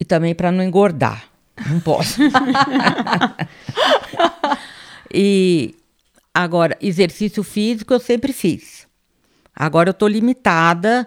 E 0.00 0.04
também 0.04 0.34
para 0.34 0.50
não 0.50 0.64
engordar. 0.64 1.28
Não 1.68 1.78
posso. 1.78 2.22
e 5.12 5.74
agora, 6.32 6.74
exercício 6.80 7.42
físico 7.42 7.92
eu 7.92 8.00
sempre 8.00 8.32
fiz. 8.32 8.86
Agora 9.54 9.90
eu 9.90 9.92
estou 9.92 10.08
limitada, 10.08 11.06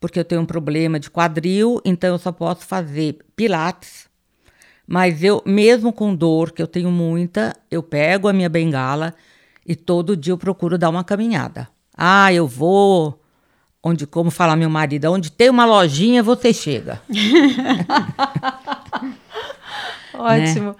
porque 0.00 0.18
eu 0.18 0.24
tenho 0.24 0.40
um 0.40 0.46
problema 0.46 0.98
de 0.98 1.10
quadril, 1.10 1.82
então 1.84 2.14
eu 2.14 2.18
só 2.18 2.32
posso 2.32 2.64
fazer 2.64 3.18
pilates. 3.34 4.08
Mas 4.86 5.22
eu, 5.22 5.42
mesmo 5.44 5.92
com 5.92 6.14
dor, 6.14 6.50
que 6.52 6.62
eu 6.62 6.66
tenho 6.66 6.90
muita, 6.90 7.54
eu 7.70 7.82
pego 7.82 8.26
a 8.26 8.32
minha 8.32 8.48
bengala 8.48 9.14
e 9.66 9.76
todo 9.76 10.16
dia 10.16 10.32
eu 10.32 10.38
procuro 10.38 10.78
dar 10.78 10.88
uma 10.88 11.04
caminhada. 11.04 11.68
Ah, 11.96 12.32
eu 12.32 12.46
vou. 12.46 13.22
Onde, 13.82 14.06
como 14.06 14.30
fala 14.30 14.56
meu 14.56 14.68
marido, 14.68 15.10
onde 15.12 15.30
tem 15.30 15.48
uma 15.48 15.64
lojinha, 15.64 16.22
você 16.22 16.52
chega. 16.52 17.00
Ótimo. 20.12 20.70
Né? 20.70 20.76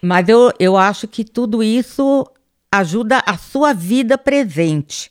Mas 0.00 0.28
eu, 0.28 0.52
eu 0.58 0.76
acho 0.76 1.08
que 1.08 1.24
tudo 1.24 1.62
isso 1.62 2.26
ajuda 2.70 3.22
a 3.26 3.36
sua 3.36 3.72
vida 3.72 4.18
presente, 4.18 5.10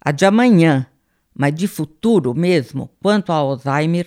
a 0.00 0.10
de 0.10 0.24
amanhã, 0.24 0.86
mas 1.34 1.54
de 1.54 1.68
futuro 1.68 2.34
mesmo, 2.34 2.90
quanto 3.02 3.32
ao 3.32 3.50
Alzheimer, 3.50 4.06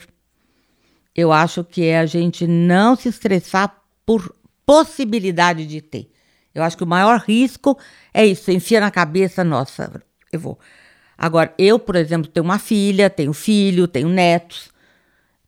eu 1.16 1.32
acho 1.32 1.64
que 1.64 1.84
é 1.84 2.00
a 2.00 2.06
gente 2.06 2.48
não 2.48 2.96
se 2.96 3.10
estressar 3.10 3.76
por 4.06 4.34
possibilidade 4.66 5.66
de 5.66 5.82
ter. 5.82 6.10
Eu 6.54 6.64
acho 6.64 6.78
que 6.78 6.84
o 6.84 6.88
maior 6.88 7.20
risco 7.20 7.78
é 8.14 8.26
isso, 8.26 8.52
enfia 8.52 8.80
na 8.80 8.92
cabeça, 8.92 9.44
nossa, 9.44 10.02
eu 10.32 10.40
vou. 10.40 10.60
Agora, 11.24 11.54
eu, 11.58 11.80
por 11.80 11.96
exemplo, 11.96 12.30
tenho 12.30 12.44
uma 12.44 12.60
filha, 12.60 13.10
tenho 13.10 13.32
filho, 13.32 13.88
tenho 13.88 14.10
netos. 14.10 14.70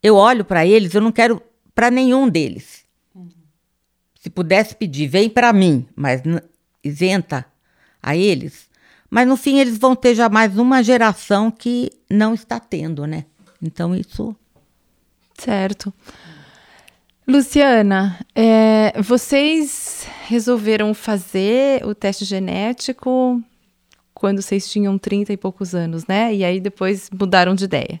Eu 0.02 0.16
olho 0.16 0.42
para 0.42 0.64
eles, 0.64 0.94
eu 0.94 1.02
não 1.02 1.12
quero 1.12 1.42
para 1.74 1.90
nenhum 1.90 2.30
deles. 2.30 2.86
Uhum. 3.14 3.28
Se 4.18 4.30
pudesse 4.30 4.74
pedir, 4.74 5.06
vem 5.06 5.28
para 5.28 5.52
mim, 5.52 5.86
mas 5.94 6.22
isenta 6.82 7.44
a 8.02 8.16
eles. 8.16 8.70
Mas 9.10 9.28
no 9.28 9.36
fim 9.36 9.58
eles 9.58 9.76
vão 9.76 9.94
ter 9.94 10.14
já 10.14 10.30
mais 10.30 10.56
uma 10.56 10.82
geração 10.82 11.50
que 11.50 11.90
não 12.08 12.32
está 12.32 12.58
tendo, 12.58 13.06
né? 13.06 13.26
Então 13.60 13.94
isso. 13.94 14.34
Certo. 15.36 15.92
Luciana, 17.28 18.18
é, 18.34 18.94
vocês 19.02 20.06
resolveram 20.26 20.94
fazer 20.94 21.84
o 21.84 21.94
teste 21.94 22.24
genético 22.24 23.44
quando 24.16 24.40
vocês 24.40 24.66
tinham 24.70 24.96
30 24.96 25.34
e 25.34 25.36
poucos 25.36 25.74
anos, 25.74 26.06
né? 26.06 26.34
E 26.34 26.42
aí 26.42 26.58
depois 26.58 27.10
mudaram 27.10 27.54
de 27.54 27.64
ideia. 27.64 28.00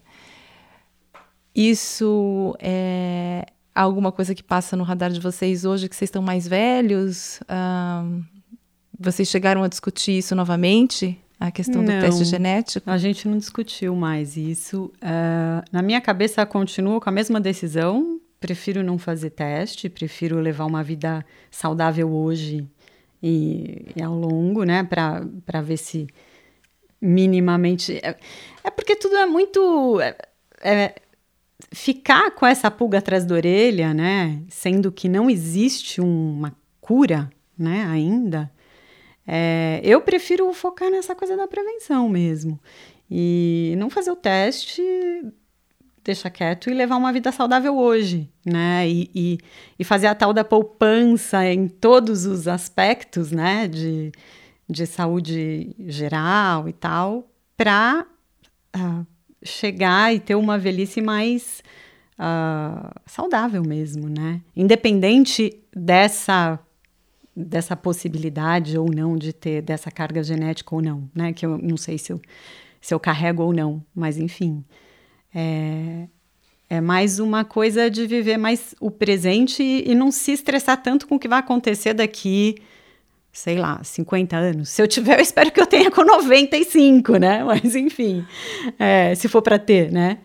Isso 1.54 2.56
é 2.58 3.44
alguma 3.74 4.10
coisa 4.10 4.34
que 4.34 4.42
passa 4.42 4.74
no 4.78 4.82
radar 4.82 5.10
de 5.10 5.20
vocês 5.20 5.66
hoje, 5.66 5.90
que 5.90 5.94
vocês 5.94 6.08
estão 6.08 6.22
mais 6.22 6.48
velhos? 6.48 7.38
Uh, 7.42 8.24
vocês 8.98 9.28
chegaram 9.28 9.62
a 9.62 9.68
discutir 9.68 10.16
isso 10.16 10.34
novamente? 10.34 11.20
A 11.38 11.50
questão 11.50 11.82
Não, 11.82 11.94
do 11.94 12.00
teste 12.00 12.24
genético? 12.24 12.90
A 12.90 12.96
gente 12.96 13.28
não 13.28 13.36
discutiu 13.36 13.94
mais 13.94 14.38
isso. 14.38 14.90
Uh, 14.96 15.62
na 15.70 15.82
minha 15.82 16.00
cabeça, 16.00 16.46
continuo 16.46 16.98
com 16.98 17.10
a 17.10 17.12
mesma 17.12 17.38
decisão. 17.38 18.18
Prefiro 18.40 18.82
não 18.82 18.96
fazer 18.96 19.30
teste, 19.30 19.90
prefiro 19.90 20.40
levar 20.40 20.64
uma 20.64 20.82
vida 20.82 21.22
saudável 21.50 22.10
hoje 22.10 22.66
e, 23.22 23.86
e 23.96 24.02
ao 24.02 24.14
longo, 24.14 24.64
né, 24.64 24.82
para 24.84 25.60
ver 25.62 25.76
se 25.76 26.06
minimamente. 27.00 27.98
É, 28.02 28.16
é, 28.64 28.70
porque 28.70 28.96
tudo 28.96 29.16
é 29.16 29.26
muito. 29.26 30.00
É, 30.00 30.16
é, 30.60 30.94
ficar 31.72 32.30
com 32.32 32.46
essa 32.46 32.70
pulga 32.70 32.98
atrás 32.98 33.24
da 33.24 33.34
orelha, 33.34 33.94
né, 33.94 34.42
sendo 34.48 34.92
que 34.92 35.08
não 35.08 35.30
existe 35.30 36.00
uma 36.00 36.54
cura, 36.80 37.30
né, 37.58 37.86
ainda. 37.90 38.50
É, 39.26 39.80
eu 39.82 40.00
prefiro 40.00 40.52
focar 40.52 40.90
nessa 40.90 41.14
coisa 41.14 41.36
da 41.36 41.48
prevenção 41.48 42.08
mesmo. 42.08 42.60
E 43.10 43.74
não 43.78 43.88
fazer 43.88 44.10
o 44.10 44.16
teste, 44.16 44.82
deixar 46.06 46.30
quieto 46.30 46.70
e 46.70 46.74
levar 46.74 46.96
uma 46.96 47.12
vida 47.12 47.32
saudável 47.32 47.76
hoje, 47.76 48.30
né? 48.44 48.88
E, 48.88 49.10
e, 49.12 49.38
e 49.78 49.84
fazer 49.84 50.06
a 50.06 50.14
tal 50.14 50.32
da 50.32 50.44
poupança 50.44 51.44
em 51.44 51.66
todos 51.66 52.24
os 52.24 52.46
aspectos, 52.46 53.32
né? 53.32 53.66
De, 53.66 54.12
de 54.68 54.86
saúde 54.86 55.74
geral 55.80 56.68
e 56.68 56.72
tal, 56.72 57.28
para 57.56 58.06
uh, 58.74 58.78
ah, 58.78 59.04
chegar 59.42 60.14
e 60.14 60.20
ter 60.20 60.36
uma 60.36 60.56
velhice 60.56 61.00
mais 61.00 61.60
uh, 62.12 62.88
saudável 63.04 63.62
mesmo, 63.62 64.08
né? 64.08 64.40
Independente 64.54 65.60
dessa 65.74 66.58
dessa 67.38 67.76
possibilidade 67.76 68.78
ou 68.78 68.88
não 68.90 69.14
de 69.14 69.30
ter 69.30 69.60
dessa 69.60 69.90
carga 69.90 70.22
genética 70.22 70.74
ou 70.74 70.80
não, 70.80 71.10
né? 71.14 71.32
Que 71.34 71.44
eu 71.44 71.58
não 71.58 71.76
sei 71.76 71.98
se 71.98 72.10
eu, 72.10 72.20
se 72.80 72.94
eu 72.94 73.00
carrego 73.00 73.42
ou 73.42 73.52
não, 73.52 73.84
mas 73.94 74.16
enfim. 74.16 74.64
É, 75.38 76.08
é 76.70 76.80
mais 76.80 77.18
uma 77.18 77.44
coisa 77.44 77.90
de 77.90 78.06
viver 78.06 78.38
mais 78.38 78.74
o 78.80 78.90
presente 78.90 79.62
e, 79.62 79.90
e 79.90 79.94
não 79.94 80.10
se 80.10 80.32
estressar 80.32 80.82
tanto 80.82 81.06
com 81.06 81.16
o 81.16 81.18
que 81.18 81.28
vai 81.28 81.40
acontecer 81.40 81.92
daqui, 81.92 82.54
sei 83.30 83.58
lá, 83.58 83.84
50 83.84 84.34
anos. 84.34 84.70
Se 84.70 84.80
eu 84.80 84.88
tiver, 84.88 85.18
eu 85.20 85.22
espero 85.22 85.52
que 85.52 85.60
eu 85.60 85.66
tenha 85.66 85.90
com 85.90 86.02
95, 86.02 87.18
né? 87.18 87.44
Mas 87.44 87.76
enfim, 87.76 88.24
é, 88.78 89.14
se 89.14 89.28
for 89.28 89.42
para 89.42 89.58
ter, 89.58 89.92
né? 89.92 90.20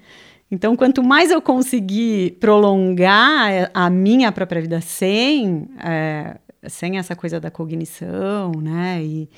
Então, 0.50 0.78
quanto 0.78 1.04
mais 1.04 1.30
eu 1.30 1.42
conseguir 1.42 2.38
prolongar 2.40 3.70
a 3.74 3.90
minha 3.90 4.32
própria 4.32 4.62
vida 4.62 4.80
sem, 4.82 5.68
é, 5.78 6.38
sem 6.68 6.98
essa 6.98 7.16
coisa 7.18 7.38
da 7.38 7.52
cognição, 7.52 8.52
né? 8.62 9.02
E, 9.04 9.30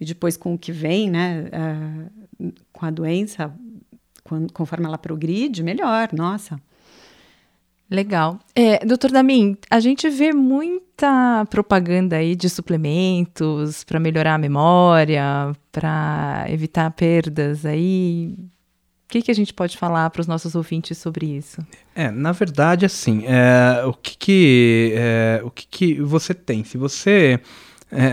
e 0.00 0.04
depois 0.06 0.36
com 0.38 0.54
o 0.54 0.58
que 0.58 0.72
vem, 0.72 1.10
né? 1.10 1.44
Uh, 2.38 2.52
com 2.72 2.84
a 2.84 2.90
doença, 2.90 3.54
quando, 4.24 4.52
conforme 4.52 4.86
ela 4.86 4.98
progride, 4.98 5.62
melhor, 5.62 6.08
nossa. 6.12 6.60
Legal. 7.90 8.38
É, 8.54 8.84
doutor 8.84 9.10
Damin, 9.10 9.56
a 9.70 9.78
gente 9.78 10.08
vê 10.08 10.32
muita 10.32 11.46
propaganda 11.50 12.16
aí 12.16 12.34
de 12.34 12.48
suplementos 12.48 13.84
para 13.84 14.00
melhorar 14.00 14.34
a 14.34 14.38
memória, 14.38 15.52
para 15.70 16.46
evitar 16.48 16.90
perdas 16.92 17.66
aí 17.66 18.34
que, 19.12 19.20
que 19.20 19.30
a 19.30 19.34
gente 19.34 19.52
pode 19.52 19.76
falar 19.76 20.08
para 20.08 20.20
os 20.20 20.26
nossos 20.26 20.54
ouvintes 20.54 20.96
sobre 20.96 21.26
isso? 21.26 21.60
É, 21.94 22.10
na 22.10 22.32
verdade, 22.32 22.86
assim, 22.86 23.24
é, 23.26 23.84
o 23.84 23.92
que 23.92 24.16
que, 24.16 24.92
é, 24.96 25.40
o 25.44 25.50
que 25.50 25.66
que 25.66 26.00
você 26.00 26.32
tem? 26.32 26.64
Se 26.64 26.78
você 26.78 27.38
é, 27.90 28.12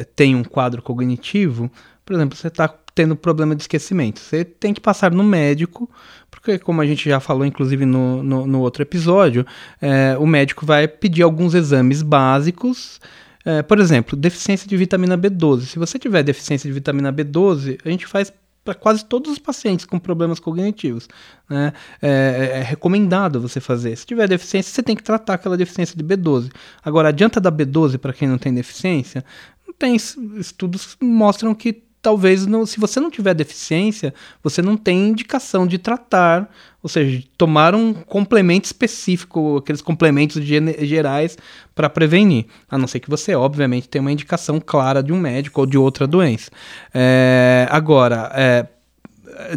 é 0.00 0.04
tem 0.16 0.34
um 0.34 0.42
quadro 0.42 0.80
cognitivo, 0.80 1.70
por 2.06 2.14
exemplo, 2.14 2.38
você 2.38 2.46
está 2.46 2.68
tendo 2.94 3.14
problema 3.14 3.54
de 3.54 3.62
esquecimento, 3.62 4.20
você 4.20 4.44
tem 4.44 4.72
que 4.72 4.80
passar 4.80 5.10
no 5.10 5.22
médico, 5.22 5.90
porque 6.30 6.58
como 6.58 6.80
a 6.80 6.86
gente 6.86 7.10
já 7.10 7.20
falou, 7.20 7.44
inclusive 7.44 7.84
no, 7.84 8.22
no, 8.22 8.46
no 8.46 8.60
outro 8.60 8.82
episódio, 8.82 9.44
é, 9.82 10.16
o 10.18 10.26
médico 10.26 10.64
vai 10.64 10.88
pedir 10.88 11.22
alguns 11.22 11.52
exames 11.52 12.00
básicos, 12.00 13.00
é, 13.44 13.60
por 13.60 13.78
exemplo, 13.80 14.16
deficiência 14.16 14.68
de 14.68 14.76
vitamina 14.76 15.18
B12. 15.18 15.62
Se 15.62 15.78
você 15.78 15.98
tiver 15.98 16.22
deficiência 16.22 16.68
de 16.68 16.72
vitamina 16.72 17.12
B12, 17.12 17.78
a 17.84 17.88
gente 17.90 18.06
faz 18.06 18.32
para 18.64 18.74
quase 18.74 19.04
todos 19.04 19.30
os 19.30 19.38
pacientes 19.38 19.86
com 19.86 19.98
problemas 19.98 20.40
cognitivos. 20.40 21.08
Né? 21.48 21.72
É, 22.02 22.52
é, 22.54 22.62
recomendado 22.62 23.40
você 23.40 23.60
fazer. 23.60 23.96
Se 23.96 24.04
tiver 24.04 24.26
deficiência, 24.26 24.72
você 24.72 24.82
tem 24.82 24.96
que 24.96 25.02
tratar 25.02 25.34
aquela 25.34 25.56
deficiência 25.56 25.96
de 25.96 26.02
B12. 26.02 26.50
Agora, 26.84 27.10
adianta 27.10 27.40
da 27.40 27.50
B12 27.50 27.98
para 27.98 28.12
quem 28.12 28.26
não 28.26 28.38
tem 28.38 28.52
deficiência? 28.52 29.24
Tem 29.78 29.94
estudos 29.94 30.94
que 30.94 31.04
mostram 31.04 31.54
que 31.54 31.85
talvez 32.06 32.46
não, 32.46 32.64
se 32.64 32.78
você 32.78 33.00
não 33.00 33.10
tiver 33.10 33.34
deficiência, 33.34 34.14
você 34.40 34.62
não 34.62 34.76
tem 34.76 35.08
indicação 35.08 35.66
de 35.66 35.76
tratar, 35.76 36.48
ou 36.80 36.88
seja, 36.88 37.20
tomar 37.36 37.74
um 37.74 37.92
complemento 37.92 38.64
específico, 38.64 39.56
aqueles 39.56 39.82
complementos 39.82 40.40
gerais 40.40 41.36
para 41.74 41.90
prevenir, 41.90 42.46
a 42.70 42.78
não 42.78 42.86
ser 42.86 43.00
que 43.00 43.10
você, 43.10 43.34
obviamente, 43.34 43.88
tenha 43.88 44.00
uma 44.00 44.12
indicação 44.12 44.60
clara 44.64 45.02
de 45.02 45.12
um 45.12 45.18
médico 45.18 45.62
ou 45.62 45.66
de 45.66 45.76
outra 45.76 46.06
doença. 46.06 46.48
É, 46.94 47.66
agora, 47.72 48.30
é, 48.36 48.66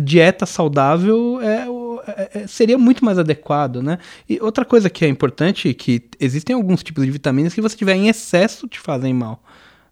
dieta 0.02 0.48
saudável 0.48 1.40
é, 1.44 1.68
é, 2.08 2.30
é, 2.34 2.48
seria 2.48 2.80
muito 2.80 3.06
mais 3.06 3.20
adequado, 3.20 3.84
né? 3.84 4.00
E 4.28 4.40
outra 4.42 4.66
coisa 4.66 4.90
que 4.90 5.06
é 5.06 5.08
importante, 5.08 5.72
que 5.76 6.02
existem 6.20 6.56
alguns 6.56 6.82
tipos 6.82 7.06
de 7.06 7.12
vitaminas 7.12 7.54
que 7.54 7.62
você 7.62 7.78
tiver 7.78 7.94
em 7.94 8.08
excesso 8.08 8.68
te 8.68 8.80
fazem 8.80 9.14
mal. 9.14 9.40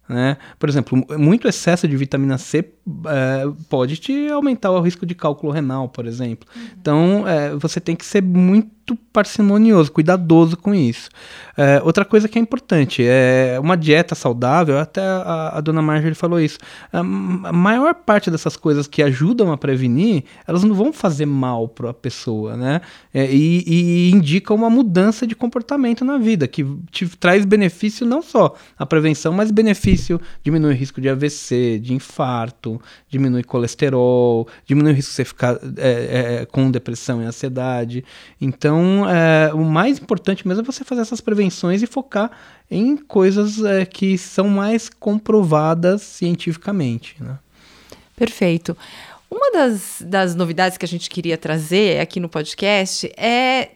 Né? 0.08 0.38
Por 0.58 0.68
exemplo, 0.68 1.04
muito 1.18 1.46
excesso 1.46 1.86
de 1.86 1.96
vitamina 1.96 2.38
C 2.38 2.72
é, 3.06 3.44
pode 3.68 3.98
te 3.98 4.28
aumentar 4.28 4.70
o 4.70 4.80
risco 4.80 5.04
de 5.04 5.14
cálculo 5.14 5.52
renal, 5.52 5.88
por 5.88 6.06
exemplo. 6.06 6.48
Uhum. 6.56 6.62
Então, 6.80 7.28
é, 7.28 7.54
você 7.54 7.78
tem 7.78 7.94
que 7.94 8.06
ser 8.06 8.22
muito 8.22 8.77
muito 8.88 8.96
parcimonioso, 9.12 9.92
cuidadoso 9.92 10.56
com 10.56 10.74
isso. 10.74 11.10
É, 11.56 11.82
outra 11.84 12.04
coisa 12.04 12.28
que 12.28 12.38
é 12.38 12.42
importante 12.42 13.02
é 13.04 13.58
uma 13.60 13.76
dieta 13.76 14.14
saudável, 14.14 14.78
até 14.78 15.00
a, 15.00 15.52
a 15.54 15.60
dona 15.60 15.82
Marjorie 15.82 16.14
falou 16.14 16.40
isso. 16.40 16.58
A, 16.92 17.02
maior 17.02 17.94
parte 17.94 18.30
dessas 18.30 18.56
coisas 18.56 18.86
que 18.86 19.02
ajudam 19.02 19.50
a 19.52 19.58
prevenir, 19.58 20.24
elas 20.46 20.62
não 20.62 20.74
vão 20.74 20.92
fazer 20.92 21.26
mal 21.26 21.68
para 21.68 21.90
a 21.90 21.94
pessoa, 21.94 22.56
né? 22.56 22.80
É, 23.12 23.28
e, 23.30 23.64
e 23.66 24.10
indicam 24.12 24.56
uma 24.56 24.70
mudança 24.70 25.26
de 25.26 25.34
comportamento 25.34 26.04
na 26.04 26.16
vida, 26.16 26.46
que 26.46 26.64
te 26.90 27.08
traz 27.16 27.44
benefício 27.44 28.06
não 28.06 28.22
só 28.22 28.54
a 28.78 28.86
prevenção, 28.86 29.32
mas 29.32 29.50
benefício, 29.50 30.20
diminui 30.44 30.72
o 30.72 30.76
risco 30.76 31.00
de 31.00 31.08
AVC, 31.08 31.80
de 31.80 31.92
infarto, 31.92 32.80
diminui 33.08 33.42
colesterol, 33.42 34.46
diminui 34.64 34.92
o 34.92 34.94
risco 34.94 35.10
de 35.10 35.16
você 35.16 35.24
ficar 35.24 35.58
é, 35.76 36.42
é, 36.42 36.46
com 36.46 36.70
depressão 36.70 37.20
e 37.20 37.24
ansiedade. 37.24 38.04
Então, 38.40 38.77
então, 38.78 39.10
é, 39.10 39.52
o 39.52 39.64
mais 39.64 39.98
importante 39.98 40.46
mesmo 40.46 40.62
é 40.62 40.64
você 40.64 40.84
fazer 40.84 41.00
essas 41.00 41.20
prevenções 41.20 41.82
e 41.82 41.86
focar 41.86 42.30
em 42.70 42.96
coisas 42.96 43.64
é, 43.64 43.84
que 43.84 44.16
são 44.16 44.48
mais 44.48 44.88
comprovadas 44.88 46.02
cientificamente. 46.02 47.16
Né? 47.20 47.36
Perfeito. 48.14 48.76
Uma 49.28 49.50
das, 49.50 50.02
das 50.06 50.34
novidades 50.34 50.78
que 50.78 50.84
a 50.84 50.88
gente 50.88 51.10
queria 51.10 51.36
trazer 51.36 52.00
aqui 52.00 52.20
no 52.20 52.28
podcast 52.28 53.12
é 53.16 53.72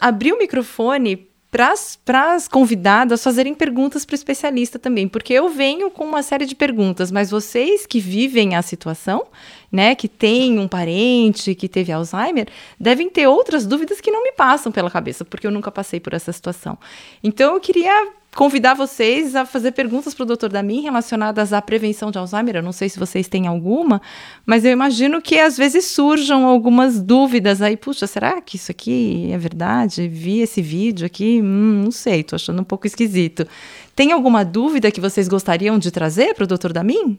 abrir 0.00 0.32
o 0.32 0.38
microfone 0.38 1.28
para 1.50 2.34
as 2.34 2.46
convidadas 2.46 3.24
fazerem 3.24 3.54
perguntas 3.54 4.04
para 4.04 4.12
o 4.12 4.16
especialista 4.16 4.78
também, 4.78 5.08
porque 5.08 5.32
eu 5.32 5.48
venho 5.48 5.90
com 5.90 6.04
uma 6.04 6.22
série 6.22 6.44
de 6.44 6.54
perguntas, 6.54 7.10
mas 7.10 7.30
vocês 7.30 7.86
que 7.86 8.00
vivem 8.00 8.54
a 8.54 8.60
situação, 8.60 9.26
né, 9.72 9.94
que 9.94 10.08
tem 10.08 10.58
um 10.58 10.68
parente 10.68 11.54
que 11.54 11.68
teve 11.68 11.90
Alzheimer, 11.90 12.48
devem 12.78 13.08
ter 13.08 13.26
outras 13.26 13.66
dúvidas 13.66 14.00
que 14.00 14.10
não 14.10 14.22
me 14.22 14.32
passam 14.32 14.70
pela 14.70 14.90
cabeça, 14.90 15.24
porque 15.24 15.46
eu 15.46 15.50
nunca 15.50 15.70
passei 15.70 15.98
por 15.98 16.12
essa 16.12 16.32
situação. 16.32 16.76
Então 17.24 17.54
eu 17.54 17.60
queria 17.60 18.12
convidar 18.34 18.74
vocês 18.74 19.34
a 19.34 19.44
fazer 19.44 19.72
perguntas 19.72 20.14
para 20.14 20.22
o 20.22 20.36
Dr. 20.36 20.48
Damin 20.48 20.82
relacionadas 20.82 21.52
à 21.52 21.60
prevenção 21.60 22.10
de 22.10 22.18
Alzheimer. 22.18 22.56
Eu 22.56 22.62
não 22.62 22.72
sei 22.72 22.88
se 22.88 22.98
vocês 22.98 23.26
têm 23.26 23.46
alguma, 23.46 24.00
mas 24.46 24.64
eu 24.64 24.70
imagino 24.70 25.20
que 25.20 25.38
às 25.38 25.56
vezes 25.56 25.86
surjam 25.86 26.46
algumas 26.46 27.00
dúvidas 27.00 27.60
aí. 27.62 27.76
Puxa, 27.76 28.06
será 28.06 28.40
que 28.40 28.56
isso 28.56 28.70
aqui 28.70 29.30
é 29.32 29.38
verdade? 29.38 30.06
Vi 30.08 30.40
esse 30.40 30.62
vídeo 30.62 31.06
aqui, 31.06 31.40
hum, 31.42 31.82
não 31.84 31.90
sei, 31.90 32.20
estou 32.20 32.36
achando 32.36 32.60
um 32.60 32.64
pouco 32.64 32.86
esquisito. 32.86 33.46
Tem 33.94 34.12
alguma 34.12 34.44
dúvida 34.44 34.90
que 34.90 35.00
vocês 35.00 35.26
gostariam 35.26 35.78
de 35.78 35.90
trazer 35.90 36.34
para 36.34 36.44
o 36.44 36.46
Dr. 36.46 36.72
Damin? 36.72 37.18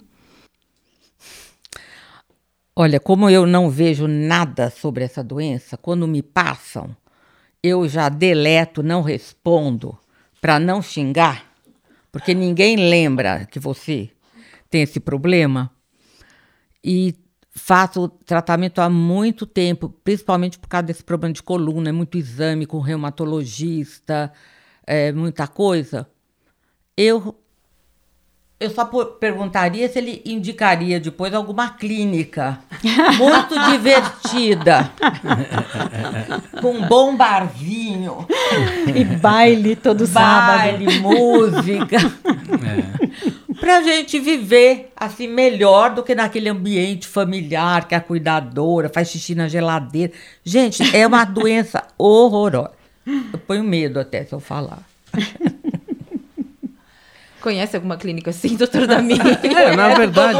Olha, 2.75 2.97
como 2.97 3.29
eu 3.29 3.45
não 3.45 3.69
vejo 3.69 4.07
nada 4.07 4.69
sobre 4.69 5.03
essa 5.03 5.21
doença, 5.21 5.75
quando 5.75 6.07
me 6.07 6.21
passam, 6.21 6.95
eu 7.61 7.89
já 7.89 8.07
deleto, 8.07 8.81
não 8.81 9.01
respondo 9.01 9.97
para 10.41 10.59
não 10.59 10.81
xingar, 10.81 11.45
porque 12.11 12.33
ninguém 12.33 12.75
lembra 12.75 13.45
que 13.45 13.59
você 13.59 14.09
tem 14.69 14.81
esse 14.81 14.99
problema. 14.99 15.71
E 16.83 17.15
faço 17.51 18.07
tratamento 18.25 18.79
há 18.79 18.89
muito 18.89 19.45
tempo, 19.45 19.89
principalmente 20.03 20.57
por 20.57 20.67
causa 20.67 20.87
desse 20.87 21.03
problema 21.03 21.33
de 21.33 21.43
coluna, 21.43 21.89
é 21.89 21.91
muito 21.91 22.17
exame 22.17 22.65
com 22.65 22.79
reumatologista, 22.79 24.31
é, 24.85 25.11
muita 25.11 25.47
coisa. 25.47 26.09
Eu 26.95 27.38
eu 28.59 28.69
só 28.69 28.83
perguntaria 28.83 29.87
se 29.87 29.99
ele 29.99 30.21
indicaria 30.25 30.99
depois 30.99 31.33
alguma 31.33 31.69
clínica 31.69 32.59
muito 33.17 33.57
divertida, 33.71 34.91
com 36.61 36.71
um 36.71 36.87
bom 36.87 37.15
barzinho. 37.15 38.27
E 38.93 39.05
baile 39.05 39.77
todo 39.77 40.05
baile, 40.07 40.91
sábado. 40.91 41.01
música. 41.01 41.97
É. 41.97 43.53
Pra 43.59 43.81
gente 43.81 44.19
viver 44.19 44.91
assim 44.95 45.27
melhor 45.27 45.93
do 45.93 46.03
que 46.03 46.13
naquele 46.13 46.49
ambiente 46.49 47.07
familiar 47.07 47.87
que 47.87 47.95
a 47.95 48.01
cuidadora 48.01 48.89
faz 48.89 49.09
xixi 49.09 49.35
na 49.35 49.47
geladeira. 49.47 50.11
Gente, 50.43 50.95
é 50.95 51.07
uma 51.07 51.23
doença 51.23 51.83
horrorosa. 51.97 52.71
Eu 53.05 53.39
ponho 53.39 53.63
medo 53.63 53.99
até 53.99 54.25
se 54.25 54.33
eu 54.33 54.39
falar. 54.39 54.83
Conhece 57.41 57.75
alguma 57.75 57.97
clínica 57.97 58.29
assim, 58.29 58.55
doutor 58.55 58.85
Dami? 58.85 59.15
É, 59.43 59.75
na 59.75 59.93
verdade, 59.93 60.39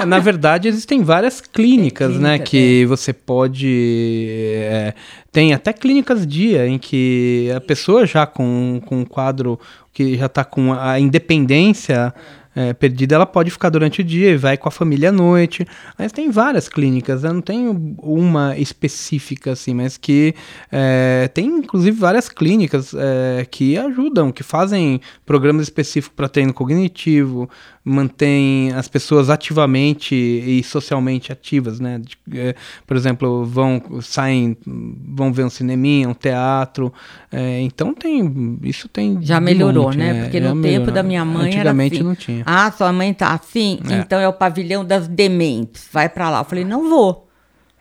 é, 0.00 0.04
na 0.04 0.18
verdade 0.18 0.68
existem 0.68 1.02
várias 1.02 1.40
clínicas, 1.40 2.12
clínica, 2.12 2.28
né, 2.28 2.38
que 2.38 2.82
é. 2.82 2.86
você 2.86 3.12
pode 3.12 4.26
é, 4.30 4.94
tem 5.32 5.52
até 5.52 5.72
clínicas 5.72 6.26
dia 6.26 6.66
em 6.66 6.78
que 6.78 7.50
a 7.54 7.60
pessoa 7.60 8.06
já 8.06 8.26
com, 8.26 8.80
com 8.86 9.00
um 9.00 9.04
quadro 9.04 9.58
que 9.92 10.16
já 10.16 10.26
está 10.26 10.44
com 10.44 10.72
a 10.72 10.98
independência 10.98 12.14
é, 12.14 12.37
perdida, 12.78 13.14
ela 13.14 13.26
pode 13.26 13.50
ficar 13.50 13.70
durante 13.70 14.00
o 14.00 14.04
dia 14.04 14.30
e 14.30 14.36
vai 14.36 14.56
com 14.56 14.68
a 14.68 14.72
família 14.72 15.10
à 15.10 15.12
noite. 15.12 15.66
Mas 15.98 16.12
tem 16.12 16.30
várias 16.30 16.68
clínicas, 16.68 17.24
eu 17.24 17.32
não 17.32 17.40
tenho 17.40 17.96
uma 17.98 18.56
específica 18.58 19.52
assim, 19.52 19.74
mas 19.74 19.96
que 19.96 20.34
é, 20.70 21.30
tem 21.32 21.46
inclusive 21.46 21.98
várias 21.98 22.28
clínicas 22.28 22.94
é, 22.94 23.46
que 23.50 23.78
ajudam, 23.78 24.32
que 24.32 24.42
fazem 24.42 25.00
programas 25.24 25.62
específicos 25.62 26.14
para 26.16 26.28
treino 26.28 26.52
cognitivo, 26.52 27.48
mantém 27.88 28.72
as 28.72 28.86
pessoas 28.86 29.30
ativamente 29.30 30.14
e 30.14 30.62
socialmente 30.62 31.32
ativas, 31.32 31.80
né? 31.80 32.00
É, 32.34 32.54
por 32.86 32.96
exemplo, 32.96 33.44
vão 33.46 33.82
saem, 34.02 34.56
vão 34.66 35.32
ver 35.32 35.44
um 35.44 35.50
cineminha, 35.50 36.08
um 36.08 36.14
teatro. 36.14 36.92
É, 37.32 37.60
então 37.60 37.94
tem 37.94 38.58
isso 38.62 38.88
tem 38.88 39.18
já 39.22 39.40
melhorou, 39.40 39.86
monte, 39.86 39.98
né? 39.98 40.18
É, 40.18 40.22
Porque 40.24 40.40
no 40.40 40.60
tempo 40.60 40.90
da 40.90 41.02
minha 41.02 41.24
mãe 41.24 41.46
antigamente 41.46 41.96
era 41.96 42.02
assim, 42.02 42.08
não 42.08 42.14
tinha. 42.14 42.42
Ah, 42.46 42.70
sua 42.70 42.92
mãe 42.92 43.14
tá 43.14 43.32
assim, 43.32 43.80
é. 43.90 43.94
então 43.94 44.20
é 44.20 44.28
o 44.28 44.32
pavilhão 44.32 44.84
das 44.84 45.08
dementes. 45.08 45.88
Vai 45.90 46.08
para 46.08 46.28
lá. 46.28 46.40
Eu 46.40 46.44
falei 46.44 46.64
não 46.64 46.88
vou. 46.88 47.28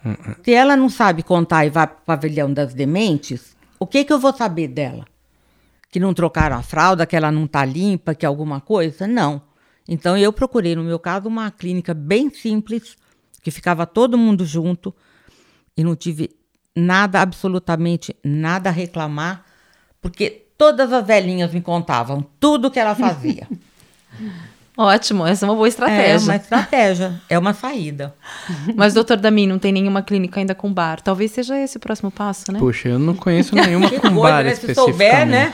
Uh 0.06 0.10
-uh. 0.10 0.36
Se 0.44 0.54
ela 0.54 0.78
não 0.78 0.90
sabe 0.90 1.22
contar 1.22 1.66
e 1.66 1.70
vai 1.70 1.86
para 1.86 1.98
o 1.98 2.06
pavilhão 2.06 2.54
das 2.54 2.74
dementes, 2.74 3.58
o 3.78 3.86
que 3.86 4.06
que 4.06 4.14
eu 4.14 4.20
vou 4.20 4.34
saber 4.34 4.70
dela? 4.70 5.06
Que 5.92 6.00
não 6.00 6.14
trocaram 6.14 6.58
a 6.58 6.62
fralda, 6.62 7.06
que 7.06 7.16
ela 7.16 7.32
não 7.32 7.46
tá 7.46 7.66
limpa, 7.66 8.16
que 8.16 8.26
alguma 8.26 8.62
coisa? 8.62 9.06
Não. 9.06 9.42
Então 9.88 10.18
eu 10.18 10.34
procurei, 10.34 10.76
no 10.76 10.84
meu 10.84 11.00
caso, 11.00 11.28
uma 11.28 11.50
clínica 11.50 11.94
bem 11.94 12.30
simples, 12.30 12.98
que 13.42 13.52
ficava 13.52 13.86
todo 13.86 14.18
mundo 14.18 14.46
junto 14.46 14.94
e 15.76 15.84
não 15.84 15.96
tive 15.96 16.32
nada, 16.76 17.22
absolutamente 17.22 18.16
nada 18.24 18.70
a 18.70 18.74
reclamar, 18.74 19.46
porque 20.02 20.48
todas 20.58 20.92
as 20.92 21.06
velhinhas 21.06 21.54
me 21.54 21.62
contavam 21.62 22.26
tudo 22.40 22.70
que 22.70 22.80
ela 22.80 22.96
fazia. 22.96 23.48
Ótimo, 24.80 25.26
essa 25.26 25.44
é 25.44 25.50
uma 25.50 25.56
boa 25.56 25.68
estratégia. 25.68 26.14
É 26.14 26.18
uma 26.20 26.36
estratégia, 26.36 27.22
é 27.28 27.40
uma 27.40 27.52
saída. 27.52 28.14
Mas, 28.76 28.94
doutor 28.94 29.18
Dami, 29.18 29.48
não 29.48 29.58
tem 29.58 29.72
nenhuma 29.72 30.04
clínica 30.04 30.40
ainda 30.40 30.54
com 30.54 30.72
bar. 30.72 31.02
Talvez 31.02 31.32
seja 31.32 31.58
esse 31.58 31.78
o 31.78 31.80
próximo 31.80 32.12
passo, 32.12 32.52
né? 32.52 32.60
Puxa, 32.60 32.90
eu 32.90 33.00
não 33.00 33.16
conheço 33.16 33.56
nenhuma 33.56 33.90
com 34.00 34.02
coisa, 34.02 34.22
bar 34.22 34.44
né? 34.44 34.52
especificamente. 34.52 34.76
Se 34.76 34.92
souber, 34.92 35.26
né? 35.26 35.52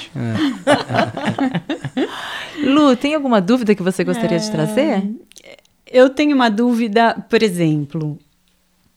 É. 1.96 2.10
Lu, 2.64 2.96
tem 2.96 3.14
alguma 3.14 3.42
dúvida 3.42 3.76
que 3.76 3.84
você 3.84 4.04
gostaria 4.04 4.38
é... 4.38 4.40
de 4.40 4.52
trazer? 4.52 5.04
Eu 5.86 6.10
tenho 6.10 6.36
uma 6.36 6.50
dúvida, 6.50 7.14
por 7.30 7.44
exemplo, 7.44 8.18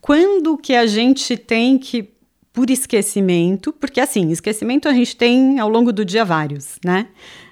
quando 0.00 0.56
que 0.56 0.74
a 0.74 0.86
gente 0.86 1.36
tem 1.36 1.78
que, 1.78 2.08
por 2.52 2.70
esquecimento, 2.70 3.72
porque 3.72 4.00
assim, 4.00 4.30
esquecimento 4.30 4.88
a 4.88 4.92
gente 4.92 5.16
tem 5.16 5.58
ao 5.58 5.68
longo 5.68 5.92
do 5.92 6.04
dia 6.04 6.24
vários, 6.24 6.78
né? 6.84 7.08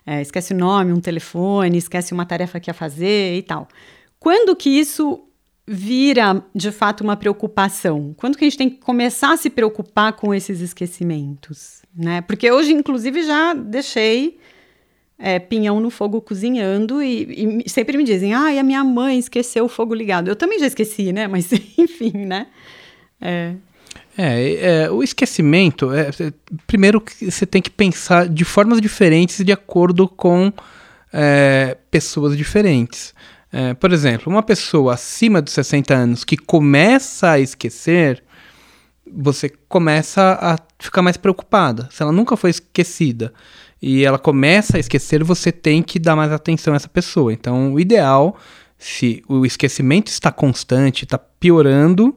É, 0.06 0.22
esquece 0.22 0.54
o 0.54 0.56
nome, 0.56 0.92
um 0.92 1.00
telefone, 1.00 1.76
esquece 1.76 2.14
uma 2.14 2.24
tarefa 2.24 2.60
que 2.60 2.70
ia 2.70 2.74
fazer 2.74 3.36
e 3.36 3.42
tal. 3.42 3.68
Quando 4.20 4.54
que 4.54 4.70
isso 4.70 5.24
vira 5.66 6.44
de 6.54 6.70
fato 6.70 7.02
uma 7.02 7.16
preocupação? 7.16 8.14
Quando 8.16 8.36
que 8.36 8.44
a 8.44 8.48
gente 8.48 8.58
tem 8.58 8.70
que 8.70 8.76
começar 8.76 9.32
a 9.32 9.36
se 9.36 9.50
preocupar 9.50 10.12
com 10.12 10.32
esses 10.34 10.60
esquecimentos? 10.60 11.82
Né? 11.94 12.20
Porque 12.20 12.50
hoje, 12.50 12.72
inclusive, 12.72 13.22
já 13.22 13.54
deixei 13.54 14.38
é, 15.18 15.38
pinhão 15.38 15.80
no 15.80 15.90
fogo 15.90 16.20
cozinhando 16.20 17.02
e, 17.02 17.62
e, 17.64 17.70
sempre 17.70 17.96
me 17.96 18.04
dizem, 18.04 18.34
ah, 18.34 18.58
a 18.58 18.62
minha 18.62 18.82
mãe 18.82 19.18
esqueceu 19.18 19.64
o 19.64 19.68
fogo 19.68 19.94
ligado. 19.94 20.28
Eu 20.28 20.36
também 20.36 20.58
já 20.58 20.66
esqueci, 20.66 21.12
né? 21.12 21.26
Mas 21.28 21.50
enfim, 21.78 22.12
né? 22.26 22.48
É. 23.20 23.54
É, 24.16 24.84
é, 24.84 24.90
o 24.90 25.02
esquecimento, 25.02 25.92
é, 25.92 26.08
é, 26.08 26.32
primeiro 26.66 27.00
que 27.00 27.30
você 27.30 27.44
tem 27.44 27.60
que 27.60 27.70
pensar 27.70 28.28
de 28.28 28.44
formas 28.44 28.80
diferentes 28.80 29.44
de 29.44 29.52
acordo 29.52 30.08
com 30.08 30.52
é, 31.12 31.76
pessoas 31.90 32.36
diferentes. 32.36 33.12
É, 33.52 33.74
por 33.74 33.92
exemplo, 33.92 34.32
uma 34.32 34.42
pessoa 34.42 34.94
acima 34.94 35.42
dos 35.42 35.52
60 35.52 35.94
anos 35.94 36.24
que 36.24 36.36
começa 36.36 37.30
a 37.30 37.40
esquecer, 37.40 38.22
você 39.12 39.48
começa 39.68 40.38
a 40.40 40.58
ficar 40.78 41.02
mais 41.02 41.16
preocupada. 41.16 41.88
Se 41.90 42.02
ela 42.02 42.12
nunca 42.12 42.36
foi 42.36 42.50
esquecida 42.50 43.32
e 43.86 44.02
ela 44.02 44.18
começa 44.18 44.78
a 44.78 44.80
esquecer, 44.80 45.22
você 45.22 45.52
tem 45.52 45.82
que 45.82 45.98
dar 45.98 46.16
mais 46.16 46.32
atenção 46.32 46.72
a 46.72 46.76
essa 46.76 46.88
pessoa. 46.88 47.34
Então, 47.34 47.74
o 47.74 47.78
ideal, 47.78 48.34
se 48.78 49.22
o 49.28 49.44
esquecimento 49.44 50.06
está 50.08 50.32
constante, 50.32 51.04
está 51.04 51.18
piorando, 51.18 52.16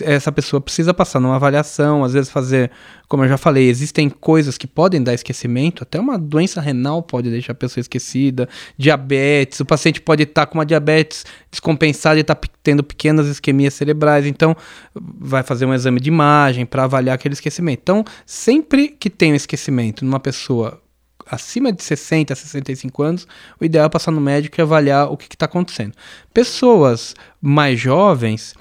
essa 0.00 0.32
pessoa 0.32 0.60
precisa 0.60 0.94
passar 0.94 1.20
numa 1.20 1.36
avaliação, 1.36 2.02
às 2.02 2.12
vezes 2.12 2.30
fazer, 2.30 2.70
como 3.08 3.24
eu 3.24 3.28
já 3.28 3.36
falei, 3.36 3.68
existem 3.68 4.08
coisas 4.08 4.56
que 4.56 4.66
podem 4.66 5.02
dar 5.02 5.12
esquecimento, 5.12 5.82
até 5.82 6.00
uma 6.00 6.18
doença 6.18 6.60
renal 6.60 7.02
pode 7.02 7.30
deixar 7.30 7.52
a 7.52 7.56
pessoa 7.56 7.82
esquecida, 7.82 8.48
diabetes, 8.78 9.60
o 9.60 9.64
paciente 9.64 10.00
pode 10.00 10.22
estar 10.22 10.46
com 10.46 10.58
uma 10.58 10.64
diabetes 10.64 11.24
descompensada 11.50 12.16
e 12.18 12.22
estar 12.22 12.36
tá 12.36 12.48
tendo 12.62 12.82
pequenas 12.82 13.26
isquemias 13.26 13.74
cerebrais, 13.74 14.24
então 14.24 14.56
vai 14.94 15.42
fazer 15.42 15.66
um 15.66 15.74
exame 15.74 16.00
de 16.00 16.08
imagem 16.08 16.64
para 16.64 16.84
avaliar 16.84 17.16
aquele 17.16 17.34
esquecimento. 17.34 17.80
Então, 17.82 18.04
sempre 18.24 18.88
que 18.88 19.10
tem 19.10 19.32
um 19.32 19.36
esquecimento 19.36 20.04
numa 20.04 20.20
pessoa 20.20 20.80
acima 21.28 21.72
de 21.72 21.82
60, 21.82 22.34
65 22.34 23.02
anos, 23.02 23.26
o 23.60 23.64
ideal 23.64 23.86
é 23.86 23.88
passar 23.88 24.12
no 24.12 24.20
médico 24.20 24.60
e 24.60 24.62
avaliar 24.62 25.10
o 25.10 25.16
que 25.16 25.26
está 25.34 25.46
acontecendo. 25.46 25.92
Pessoas 26.32 27.14
mais 27.42 27.78
jovens, 27.80 28.54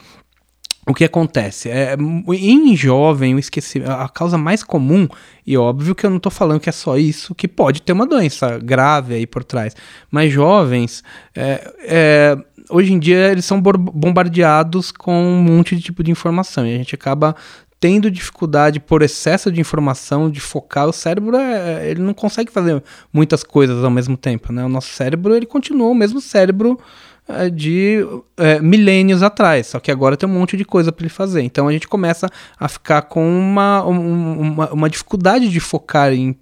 o 0.87 0.93
que 0.93 1.03
acontece? 1.03 1.69
É, 1.69 1.95
em 2.29 2.75
jovem, 2.75 3.33
o 3.33 3.39
esquecimento, 3.39 3.91
a 3.91 4.07
causa 4.07 4.37
mais 4.37 4.63
comum, 4.63 5.07
e 5.45 5.57
óbvio 5.57 5.95
que 5.95 6.05
eu 6.05 6.09
não 6.09 6.17
estou 6.17 6.31
falando 6.31 6.59
que 6.59 6.69
é 6.69 6.71
só 6.71 6.97
isso, 6.97 7.33
que 7.33 7.47
pode 7.47 7.81
ter 7.81 7.93
uma 7.93 8.05
doença 8.05 8.59
grave 8.59 9.15
aí 9.15 9.25
por 9.25 9.43
trás, 9.43 9.75
mas 10.11 10.31
jovens, 10.31 11.03
é, 11.35 11.73
é, 11.81 12.37
hoje 12.69 12.93
em 12.93 12.99
dia, 12.99 13.31
eles 13.31 13.45
são 13.45 13.59
bombardeados 13.61 14.91
com 14.91 15.13
um 15.13 15.41
monte 15.41 15.75
de 15.75 15.81
tipo 15.81 16.03
de 16.03 16.11
informação, 16.11 16.65
e 16.67 16.75
a 16.75 16.77
gente 16.77 16.93
acaba 16.93 17.35
tendo 17.85 18.09
dificuldade 18.09 18.79
por 18.79 19.03
excesso 19.03 19.51
de 19.51 19.61
informação, 19.61 20.27
de 20.27 20.39
focar, 20.39 20.87
o 20.87 20.91
cérebro 20.91 21.37
é, 21.37 21.87
ele 21.87 22.01
não 22.01 22.15
consegue 22.15 22.51
fazer 22.51 22.81
muitas 23.13 23.43
coisas 23.43 23.83
ao 23.83 23.91
mesmo 23.91 24.17
tempo, 24.17 24.51
né? 24.51 24.65
O 24.65 24.67
nosso 24.67 24.91
cérebro, 24.91 25.35
ele 25.35 25.45
continua 25.45 25.87
o 25.87 25.93
mesmo 25.93 26.19
cérebro 26.19 26.79
é, 27.27 27.47
de 27.47 27.99
é, 28.37 28.59
milênios 28.59 29.21
atrás, 29.21 29.67
só 29.67 29.79
que 29.79 29.91
agora 29.91 30.17
tem 30.17 30.27
um 30.27 30.33
monte 30.33 30.57
de 30.57 30.65
coisa 30.65 30.91
para 30.91 31.03
ele 31.03 31.13
fazer. 31.13 31.43
Então 31.43 31.67
a 31.67 31.71
gente 31.71 31.87
começa 31.87 32.27
a 32.59 32.67
ficar 32.67 33.03
com 33.03 33.23
uma, 33.23 33.83
uma, 33.83 34.73
uma 34.73 34.89
dificuldade 34.89 35.47
de 35.47 35.59
focar 35.59 36.11
em, 36.11 36.35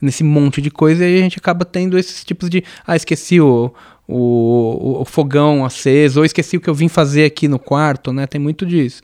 nesse 0.00 0.22
monte 0.22 0.62
de 0.62 0.70
coisa 0.70 1.04
e 1.04 1.18
a 1.18 1.22
gente 1.22 1.40
acaba 1.40 1.64
tendo 1.64 1.98
esses 1.98 2.22
tipos 2.22 2.48
de. 2.48 2.62
Ah, 2.86 2.94
esqueci 2.94 3.40
o, 3.40 3.74
o, 4.06 5.00
o, 5.00 5.04
fogão 5.04 5.64
aceso, 5.64 6.20
ou 6.20 6.24
esqueci 6.24 6.56
o 6.56 6.60
que 6.60 6.70
eu 6.70 6.74
vim 6.74 6.86
fazer 6.86 7.24
aqui 7.24 7.48
no 7.48 7.58
quarto, 7.58 8.12
né? 8.12 8.28
Tem 8.28 8.40
muito 8.40 8.64
disso. 8.64 9.02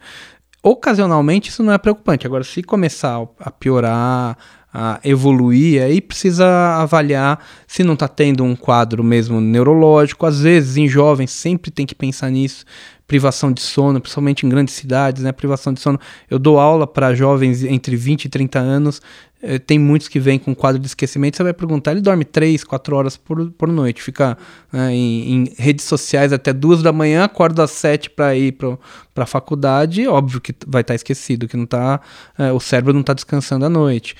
Ocasionalmente 0.62 1.48
isso 1.48 1.62
não 1.62 1.72
é 1.72 1.78
preocupante. 1.78 2.26
Agora, 2.26 2.44
se 2.44 2.62
começar 2.62 3.26
a 3.38 3.50
piorar, 3.50 4.36
a 4.72 5.00
evoluir, 5.02 5.82
aí 5.82 6.00
precisa 6.00 6.46
avaliar 6.76 7.44
se 7.66 7.82
não 7.82 7.94
está 7.94 8.06
tendo 8.06 8.44
um 8.44 8.54
quadro 8.54 9.02
mesmo 9.02 9.40
neurológico. 9.40 10.26
Às 10.26 10.40
vezes, 10.40 10.76
em 10.76 10.86
jovens, 10.86 11.30
sempre 11.30 11.70
tem 11.70 11.86
que 11.86 11.94
pensar 11.94 12.30
nisso, 12.30 12.64
privação 13.06 13.50
de 13.50 13.60
sono, 13.60 14.00
principalmente 14.00 14.46
em 14.46 14.48
grandes 14.48 14.74
cidades, 14.74 15.22
né? 15.22 15.32
Privação 15.32 15.72
de 15.72 15.80
sono. 15.80 15.98
Eu 16.28 16.38
dou 16.38 16.60
aula 16.60 16.86
para 16.86 17.14
jovens 17.14 17.64
entre 17.64 17.96
20 17.96 18.26
e 18.26 18.28
30 18.28 18.58
anos. 18.58 19.02
Eh, 19.42 19.58
tem 19.58 19.78
muitos 19.78 20.06
que 20.06 20.20
vêm 20.20 20.38
com 20.38 20.54
quadro 20.54 20.80
de 20.80 20.86
esquecimento. 20.86 21.36
Você 21.36 21.42
vai 21.42 21.52
perguntar, 21.52 21.92
ele 21.92 22.00
dorme 22.00 22.24
3, 22.24 22.62
4 22.64 22.96
horas 22.96 23.16
por, 23.16 23.50
por 23.52 23.68
noite, 23.68 24.02
fica 24.02 24.36
né, 24.72 24.94
em, 24.94 25.32
em, 25.32 25.54
redes 25.56 25.84
sociais 25.84 26.32
até 26.32 26.52
2 26.52 26.82
da 26.82 26.92
manhã, 26.92 27.24
acorda 27.24 27.64
às 27.64 27.70
7 27.70 28.10
para 28.10 28.36
ir 28.36 28.52
para 28.52 29.24
a 29.24 29.26
faculdade. 29.26 30.06
Óbvio 30.06 30.40
que 30.40 30.54
vai 30.66 30.82
estar 30.82 30.92
tá 30.92 30.96
esquecido, 30.96 31.48
que 31.48 31.56
não 31.56 31.66
tá, 31.66 32.00
eh, 32.38 32.52
o 32.52 32.60
cérebro 32.60 32.92
não 32.92 33.00
está 33.00 33.14
descansando 33.14 33.64
à 33.64 33.70
noite. 33.70 34.14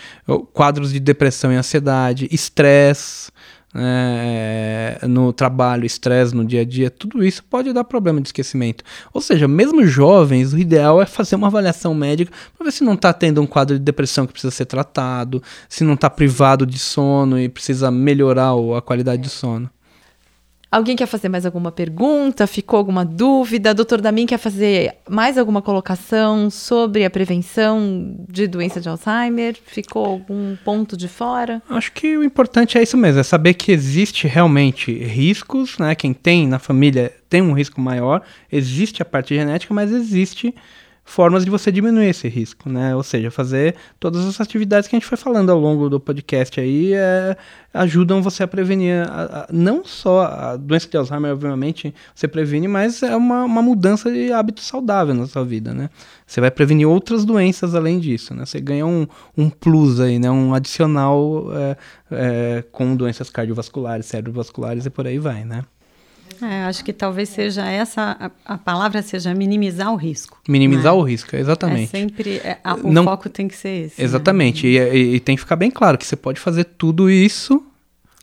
Quadros 0.53 0.93
de 0.93 1.01
depressão 1.01 1.53
e 1.53 1.57
ansiedade, 1.57 2.29
estresse 2.31 3.31
é, 3.75 4.99
no 5.07 5.33
trabalho, 5.33 5.85
estresse 5.85 6.35
no 6.35 6.45
dia 6.45 6.63
a 6.63 6.65
dia, 6.65 6.91
tudo 6.91 7.25
isso 7.25 7.45
pode 7.45 7.73
dar 7.73 7.85
problema 7.85 8.21
de 8.21 8.29
esquecimento. 8.29 8.85
Ou 9.13 9.21
seja, 9.21 9.47
mesmo 9.47 9.87
jovens, 9.87 10.53
o 10.53 10.59
ideal 10.59 11.01
é 11.01 11.07
fazer 11.07 11.37
uma 11.37 11.47
avaliação 11.47 11.95
médica 11.95 12.33
para 12.57 12.65
ver 12.65 12.73
se 12.73 12.83
não 12.83 12.95
está 12.95 13.13
tendo 13.13 13.41
um 13.41 13.47
quadro 13.47 13.79
de 13.79 13.85
depressão 13.85 14.27
que 14.27 14.33
precisa 14.33 14.51
ser 14.51 14.67
tratado, 14.67 15.43
se 15.69 15.85
não 15.85 15.95
está 15.95 16.11
privado 16.11 16.67
de 16.67 16.79
sono 16.79 17.39
e 17.39 17.49
precisa 17.49 17.91
melhorar 17.91 18.53
a 18.77 18.83
qualidade 18.83 19.23
de 19.23 19.29
sono. 19.29 19.71
Alguém 20.73 20.95
quer 20.95 21.07
fazer 21.07 21.29
mais 21.29 21.45
alguma 21.45 21.73
pergunta? 21.73 22.47
Ficou 22.47 22.79
alguma 22.79 23.05
dúvida? 23.05 23.75
Doutor 23.75 24.01
Damin 24.01 24.25
quer 24.25 24.39
fazer 24.39 24.95
mais 25.09 25.37
alguma 25.37 25.61
colocação 25.61 26.49
sobre 26.49 27.05
a 27.05 27.11
prevenção 27.11 28.15
de 28.29 28.47
doença 28.47 28.81
de 28.81 28.89
Alzheimer? 28.89 29.57
Ficou 29.67 30.05
algum 30.07 30.55
ponto 30.65 30.97
de 30.97 31.09
fora? 31.09 31.61
Acho 31.69 31.91
que 31.91 32.17
o 32.17 32.23
importante 32.23 32.79
é 32.79 32.83
isso 32.85 32.97
mesmo, 32.97 33.19
é 33.19 33.25
saber 33.25 33.55
que 33.55 33.73
existe 33.73 34.29
realmente 34.29 34.93
riscos, 34.93 35.77
né? 35.77 35.97
Quem 35.97 36.15
tem 36.15 36.47
na 36.47 36.61
família 36.61 37.13
tem 37.29 37.43
um 37.43 37.53
risco 37.53 37.81
maior, 37.81 38.23
existe 38.51 39.03
a 39.03 39.05
parte 39.05 39.35
genética, 39.35 39.75
mas 39.75 39.91
existe 39.91 40.55
formas 41.11 41.45
de 41.45 41.51
você 41.51 41.73
diminuir 41.73 42.09
esse 42.09 42.29
risco, 42.29 42.69
né? 42.71 42.95
Ou 42.95 43.03
seja, 43.03 43.33
fazer 43.33 43.75
todas 43.99 44.25
as 44.25 44.41
atividades 44.41 44.89
que 44.89 44.95
a 44.95 44.99
gente 44.99 45.09
foi 45.09 45.19
falando 45.19 45.51
ao 45.51 45.59
longo 45.59 45.91
do 45.91 45.99
podcast 45.99 46.61
aí 46.61 46.93
é, 46.95 47.37
ajudam 47.75 48.23
você 48.23 48.45
a 48.45 48.49
prevenir 48.49 49.09
a, 49.09 49.41
a, 49.41 49.47
não 49.53 49.85
só 49.85 50.23
a 50.23 50.57
doença 50.57 50.89
de 50.89 50.97
Alzheimer, 50.97 51.33
obviamente, 51.33 51.93
você 52.15 52.29
previne, 52.29 52.69
mas 52.69 53.03
é 53.03 53.17
uma, 53.17 53.43
uma 53.45 53.61
mudança 53.61 54.09
de 54.09 54.33
hábito 54.33 54.61
saudável 54.61 55.13
na 55.13 55.27
sua 55.27 55.45
vida, 55.45 55.75
né? 55.75 55.91
Você 56.25 56.41
vai 56.41 56.51
prevenir 56.51 56.87
outras 56.87 57.25
doenças 57.25 57.75
além 57.75 57.99
disso, 57.99 58.33
né? 58.33 58.47
Você 58.47 58.61
ganha 58.61 58.87
um, 58.87 59.05
um 59.37 59.51
plus 59.51 59.99
aí, 59.99 60.17
né? 60.21 60.31
Um 60.31 60.55
adicional 60.55 61.49
é, 61.53 61.77
é, 62.13 62.65
com 62.71 62.95
doenças 62.95 63.29
cardiovasculares, 63.31 64.07
cerebrovasculares 64.07 64.87
e 64.87 64.91
por 64.91 65.09
aí 65.09 65.19
vai, 65.19 65.45
né? 65.45 65.65
É, 66.43 66.65
acho 66.65 66.85
que 66.85 66.93
talvez 66.93 67.29
seja 67.29 67.67
essa 67.67 68.17
a, 68.45 68.55
a, 68.55 68.59
palavra 68.59 69.03
seja 69.03 69.35
minimizar 69.35 69.93
o 69.93 69.97
risco. 69.97 70.41
Minimizar 70.49 70.93
né? 70.95 70.99
o 70.99 71.03
risco, 71.03 71.37
exatamente. 71.37 71.85
É 71.97 72.01
sempre 72.01 72.37
é, 72.39 72.59
a, 72.65 72.75
o 72.75 72.93
Não, 72.93 73.05
foco 73.05 73.29
tem 73.29 73.47
que 73.47 73.57
ser 73.57 73.87
esse. 73.87 74.01
Né? 74.01 74.05
Exatamente. 74.05 74.67
Né? 74.67 74.97
E, 74.97 75.15
e, 75.17 75.21
tem 75.21 75.37
que 75.37 75.43
ficar 75.43 75.57
bem 75.57 75.71
claro 75.71 75.99
que 75.99 76.07
você 76.07 76.17
pode 76.17 76.41
fazer 76.41 76.65
tudo 76.65 77.11
isso 77.11 77.65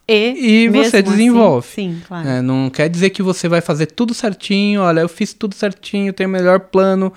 e, 0.07 0.63
e 0.65 0.69
você 0.69 0.97
assim, 0.97 1.11
desenvolve. 1.11 1.67
Assim, 1.67 1.93
sim, 1.93 2.01
claro. 2.07 2.27
É, 2.27 2.41
não 2.41 2.69
quer 2.69 2.89
dizer 2.89 3.09
que 3.09 3.21
você 3.21 3.47
vai 3.47 3.61
fazer 3.61 3.87
tudo 3.87 4.13
certinho. 4.13 4.81
Olha, 4.81 5.01
eu 5.01 5.09
fiz 5.09 5.33
tudo 5.33 5.53
certinho, 5.53 6.13
tenho 6.13 6.29
o 6.29 6.31
melhor 6.31 6.59
plano, 6.61 7.13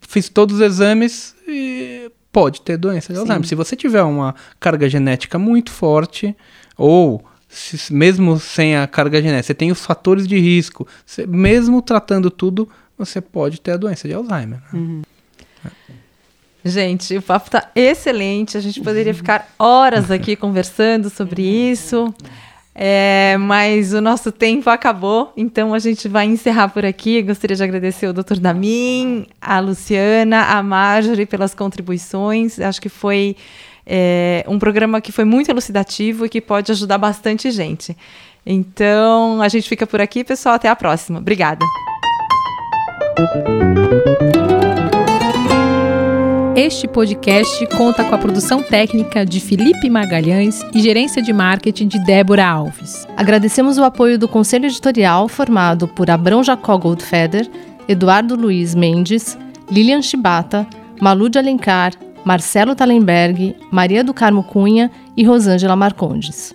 fiz 0.00 0.28
todos 0.28 0.56
os 0.56 0.60
exames 0.60 1.34
e 1.46 2.10
pode 2.32 2.60
ter 2.62 2.76
doença 2.76 3.12
de 3.12 3.18
Alzheimer. 3.20 3.46
Se 3.46 3.54
você 3.54 3.76
tiver 3.76 4.02
uma 4.02 4.34
carga 4.58 4.88
genética 4.88 5.38
muito 5.38 5.70
forte 5.70 6.36
ou 6.76 7.24
se, 7.54 7.92
mesmo 7.92 8.38
sem 8.38 8.76
a 8.76 8.86
carga 8.86 9.22
genética, 9.22 9.46
você 9.46 9.54
tem 9.54 9.70
os 9.70 9.84
fatores 9.84 10.26
de 10.26 10.38
risco, 10.38 10.86
você, 11.06 11.26
mesmo 11.26 11.80
tratando 11.80 12.30
tudo, 12.30 12.68
você 12.98 13.20
pode 13.20 13.60
ter 13.60 13.72
a 13.72 13.76
doença 13.76 14.08
de 14.08 14.14
Alzheimer. 14.14 14.58
Né? 14.58 14.62
Uhum. 14.72 15.02
Gente, 16.64 17.16
o 17.18 17.22
papo 17.22 17.48
está 17.48 17.70
excelente. 17.74 18.56
A 18.56 18.60
gente 18.60 18.80
poderia 18.80 19.12
ficar 19.12 19.52
horas 19.58 20.10
aqui 20.10 20.34
conversando 20.34 21.10
sobre 21.10 21.42
isso. 21.42 22.14
É, 22.74 23.36
mas 23.38 23.92
o 23.92 24.00
nosso 24.00 24.32
tempo 24.32 24.68
acabou, 24.68 25.32
então 25.36 25.72
a 25.72 25.78
gente 25.78 26.08
vai 26.08 26.26
encerrar 26.26 26.68
por 26.68 26.84
aqui. 26.84 27.22
Gostaria 27.22 27.56
de 27.56 27.62
agradecer 27.62 28.08
o 28.08 28.12
Dr. 28.12 28.40
Damin, 28.40 29.26
a 29.40 29.60
Luciana, 29.60 30.42
a 30.46 30.62
Marjorie 30.62 31.26
pelas 31.26 31.54
contribuições. 31.54 32.58
Acho 32.58 32.80
que 32.80 32.88
foi 32.88 33.36
é 33.86 34.44
um 34.48 34.58
programa 34.58 35.00
que 35.00 35.12
foi 35.12 35.24
muito 35.24 35.50
elucidativo 35.50 36.26
e 36.26 36.28
que 36.28 36.40
pode 36.40 36.72
ajudar 36.72 36.98
bastante 36.98 37.50
gente. 37.50 37.96
Então, 38.46 39.40
a 39.40 39.48
gente 39.48 39.68
fica 39.68 39.86
por 39.86 40.00
aqui, 40.00 40.22
pessoal. 40.22 40.54
Até 40.54 40.68
a 40.68 40.76
próxima. 40.76 41.18
Obrigada. 41.18 41.64
Este 46.56 46.86
podcast 46.86 47.66
conta 47.76 48.04
com 48.04 48.14
a 48.14 48.18
produção 48.18 48.62
técnica 48.62 49.26
de 49.26 49.40
Felipe 49.40 49.90
Magalhães 49.90 50.62
e 50.72 50.80
gerência 50.80 51.20
de 51.20 51.32
marketing 51.32 51.88
de 51.88 51.98
Débora 52.04 52.46
Alves. 52.46 53.06
Agradecemos 53.16 53.76
o 53.76 53.82
apoio 53.82 54.18
do 54.18 54.28
conselho 54.28 54.66
editorial 54.66 55.28
formado 55.28 55.88
por 55.88 56.08
Abrão 56.08 56.44
Jacó 56.44 56.78
Goldfeder, 56.78 57.50
Eduardo 57.88 58.36
Luiz 58.36 58.72
Mendes, 58.72 59.36
Lilian 59.68 60.00
Chibata, 60.00 60.66
Malu 61.00 61.28
de 61.28 61.38
Alencar, 61.38 61.92
Marcelo 62.24 62.74
Talenberg, 62.74 63.54
Maria 63.70 64.02
do 64.02 64.14
Carmo 64.14 64.42
Cunha 64.42 64.90
e 65.16 65.24
Rosângela 65.24 65.76
Marcondes. 65.76 66.54